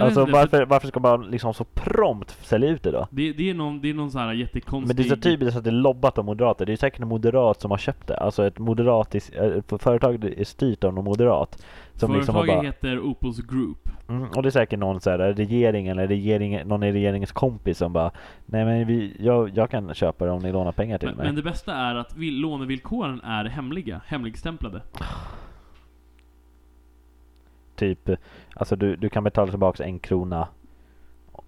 Alltså 0.00 0.26
varför, 0.26 0.66
varför 0.66 0.88
ska 0.88 1.00
man 1.00 1.30
liksom 1.30 1.54
så 1.54 1.64
prompt 1.64 2.46
sälja 2.46 2.68
ut 2.68 2.82
det 2.82 2.90
då? 2.90 3.08
Det, 3.10 3.32
det 3.32 3.50
är 3.50 3.54
någon, 3.54 3.80
det 3.80 3.90
är 3.90 3.94
någon 3.94 4.10
sån 4.10 4.20
här 4.20 4.32
jättekonstig... 4.32 4.86
Men 4.86 4.96
det 4.96 5.12
är 5.12 5.16
så 5.16 5.22
typiskt 5.22 5.56
att 5.56 5.64
det 5.64 5.70
är 5.70 5.72
lobbat 5.72 6.18
av 6.18 6.24
moderater. 6.24 6.66
Det 6.66 6.72
är 6.72 6.76
säkert 6.76 7.00
en 7.00 7.08
moderat 7.08 7.60
som 7.60 7.70
har 7.70 7.78
köpt 7.78 8.06
det. 8.06 8.16
Alltså 8.16 8.46
ett 8.46 8.58
moderatiskt, 8.58 9.34
äh, 9.36 9.78
företag 9.78 10.24
är 10.24 10.44
styrt 10.44 10.84
av 10.84 10.94
någon 10.94 11.04
moderat. 11.04 11.64
Som 11.94 12.14
liksom 12.14 12.34
Företaget 12.34 12.80
bara, 12.80 12.90
heter 12.90 13.00
Opus 13.00 13.38
Group. 13.38 13.81
Mm, 14.16 14.30
och 14.36 14.42
det 14.42 14.48
är 14.48 14.50
säkert 14.50 14.78
någon 14.78 15.00
så 15.00 15.10
här 15.10 15.18
regering 15.18 15.88
eller 15.88 16.06
regering, 16.06 16.66
någon 16.66 16.82
i 16.82 16.92
regeringens 16.92 17.32
kompis 17.32 17.78
som 17.78 17.92
bara 17.92 18.10
Nej 18.46 18.64
men 18.64 18.86
vi, 18.86 19.16
jag, 19.18 19.50
jag 19.54 19.70
kan 19.70 19.94
köpa 19.94 20.24
det 20.24 20.30
om 20.30 20.42
ni 20.42 20.52
lånar 20.52 20.72
pengar 20.72 20.98
till 20.98 21.08
Men, 21.08 21.16
mig. 21.16 21.26
men 21.26 21.34
det 21.34 21.42
bästa 21.42 21.74
är 21.74 21.94
att 21.94 22.16
vill, 22.16 22.40
lånevillkoren 22.40 23.20
är 23.20 23.44
hemliga, 23.44 24.00
hemligstämplade. 24.06 24.82
Typ, 27.76 28.10
alltså 28.54 28.76
du, 28.76 28.96
du 28.96 29.08
kan 29.08 29.24
betala 29.24 29.50
tillbaka 29.50 29.84
en 29.84 29.98
krona 29.98 30.48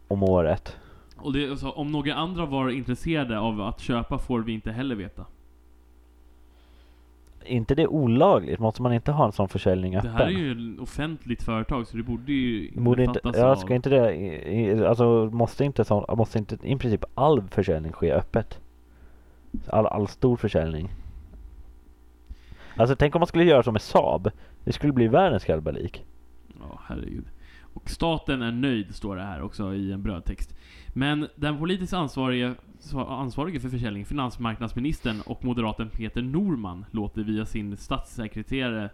om 0.09 0.22
året. 0.22 0.77
Och 1.16 1.33
det, 1.33 1.50
alltså, 1.50 1.70
om 1.70 1.92
några 1.92 2.14
andra 2.14 2.46
var 2.46 2.70
intresserade 2.70 3.38
av 3.38 3.61
att 3.61 3.81
köpa 3.81 4.18
får 4.18 4.40
vi 4.40 4.53
inte 4.53 4.72
heller 4.72 4.94
veta. 4.94 5.24
Inte 7.46 7.74
det 7.74 7.87
olagligt? 7.87 8.59
Måste 8.59 8.83
man 8.83 8.92
inte 8.92 9.12
ha 9.12 9.26
en 9.26 9.33
sån 9.33 9.48
försäljning 9.48 9.96
öppen? 9.96 10.12
Det 10.12 10.18
här 10.18 10.26
är 10.26 10.30
ju 10.30 10.74
ett 10.74 10.80
offentligt 10.80 11.42
företag 11.42 11.87
så 11.87 11.96
det 11.96 12.02
borde 12.02 12.33
ju 12.33 12.70
Borde 12.80 13.04
inte, 13.04 13.20
ja, 13.22 13.46
av... 13.46 13.57
ska 13.57 13.74
inte 13.74 13.90
det, 13.90 14.88
alltså 14.88 15.30
måste 15.33 15.64
inte 15.64 15.85
sån, 15.85 16.16
måste 16.16 16.38
inte 16.38 16.59
i 16.62 16.76
princip 16.76 17.04
all 17.14 17.42
försäljning 17.42 17.92
ske 17.92 18.12
öppet? 18.12 18.61
All, 19.66 19.87
all 19.87 20.09
stor 20.09 20.37
försäljning. 20.37 20.88
Alltså 22.76 22.96
tänk 22.96 23.14
om 23.14 23.20
man 23.20 23.26
skulle 23.26 23.44
göra 23.44 23.62
som 23.62 23.72
med 23.72 23.83
Saab. 23.83 24.30
Det 24.64 24.72
skulle 24.72 24.92
bli 24.92 25.09
världens 25.09 25.44
kalabalik. 25.44 26.04
Ja, 26.61 26.80
herregud. 26.85 27.24
Och 27.75 27.91
staten 27.91 28.43
är 28.43 28.53
nöjd, 28.53 28.95
står 28.95 29.17
det 29.17 29.23
här 29.23 29.43
också 29.43 29.75
i 29.75 29.93
en 29.93 30.03
brödtext. 30.03 30.57
Men 30.89 31.29
den 31.37 31.59
politiskt 31.59 31.93
ansvarige, 31.93 32.55
ansvarige 32.95 33.61
för 33.61 33.69
försäljning, 33.69 34.05
finansmarknadsministern 34.05 35.21
och 35.27 35.45
moderaten 35.45 35.89
Peter 35.91 36.23
Norman 36.23 36.85
låter 36.91 37.23
via 37.23 37.47
sin 37.47 37.77
statssekreterare 37.77 38.91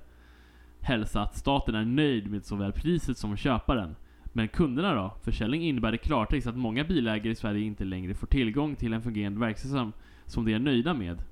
hälsa 0.81 1.23
att 1.23 1.37
staten 1.37 1.75
är 1.75 1.85
nöjd 1.85 2.31
med 2.31 2.45
såväl 2.45 2.73
priset 2.73 3.19
som 3.19 3.37
köparen. 3.37 3.97
Men 4.33 4.49
kunderna 4.49 4.95
då? 4.95 5.15
Försäljning 5.23 5.63
innebär 5.63 5.95
i 5.95 5.99
klartext 5.99 6.47
att 6.47 6.57
många 6.57 6.85
bilägare 6.85 7.31
i 7.31 7.35
Sverige 7.35 7.65
inte 7.65 7.85
längre 7.85 8.15
får 8.15 8.27
tillgång 8.27 8.77
till 8.77 8.93
en 8.93 9.03
fungerande 9.03 9.41
verkstad 9.41 9.69
som, 9.69 9.93
som 10.27 10.45
de 10.45 10.55
är 10.55 10.59
nöjda 10.59 10.95
med. 10.95 11.23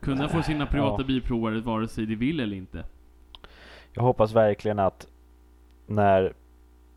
Kunderna 0.00 0.28
får 0.28 0.42
sina 0.42 0.66
privata 0.66 1.02
Ja. 1.02 1.06
bilprovare 1.06 1.60
vare 1.60 1.88
sig 1.88 2.06
de 2.06 2.16
vill 2.16 2.40
eller 2.40 2.56
inte. 2.56 2.84
Jag 3.92 4.02
hoppas 4.02 4.32
verkligen 4.32 4.78
att 4.78 5.06
när 5.86 6.32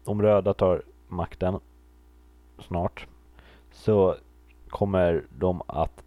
de 0.06 0.22
röda 0.22 0.54
tar 0.54 0.84
makten 1.08 1.60
snart 2.60 3.08
så 3.72 4.16
kommer 4.70 5.24
de 5.38 5.62
att 5.68 6.04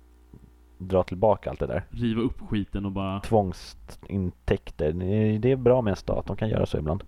dra 0.79 1.03
tillbaka 1.03 1.51
allt 1.51 1.61
det 1.61 1.67
där. 1.67 1.85
Riva 1.91 2.23
upp 2.23 2.41
skiten 2.49 2.85
och 2.85 2.93
bara... 2.93 3.21
Tvångsintäkter. 3.21 4.93
Det 5.39 5.51
är 5.53 5.57
bra 5.57 5.83
med 5.83 5.91
en 5.91 5.97
stat. 5.97 6.27
De 6.27 6.37
kan 6.37 6.49
göra 6.49 6.67
så 6.67 6.79
ibland. 6.79 7.05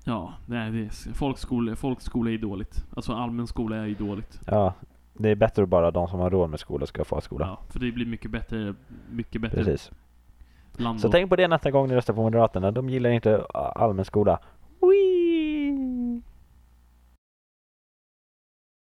Ja, 0.05 0.33
nej, 0.47 0.71
det 0.71 0.79
är, 0.79 1.15
folkskola, 1.15 1.77
folkskola 1.77 2.31
är 2.31 2.39
dåligt. 2.39 2.85
Alltså 2.97 3.13
allmän 3.13 3.47
skola 3.47 3.77
är 3.77 3.87
ju 3.87 3.95
dåligt. 3.95 4.41
Ja, 4.47 4.75
det 5.13 5.29
är 5.29 5.35
bättre 5.35 5.63
att 5.63 5.69
bara 5.69 5.91
de 5.91 6.09
som 6.09 6.21
har 6.21 6.31
råd 6.31 6.51
med 6.51 6.61
skola 6.61 6.87
ska 6.87 7.05
få 7.05 7.21
skola. 7.21 7.47
Ja, 7.47 7.59
för 7.71 7.81
det 7.81 7.93
blir 7.93 8.07
mycket 8.07 8.31
bättre, 8.31 8.75
mycket 9.11 9.41
bättre 9.41 9.65
Precis. 9.65 9.91
land 10.77 11.01
Så 11.01 11.11
tänk 11.11 11.31
på 11.31 11.37
det 11.37 11.49
nästa 11.49 11.71
gång 11.71 11.89
ni 11.89 11.95
röstar 11.95 12.15
på 12.15 12.23
Moderaterna. 12.23 12.71
De 12.71 12.89
gillar 12.89 13.11
inte 13.11 13.45
allmän 13.55 14.05
skola. 14.05 14.39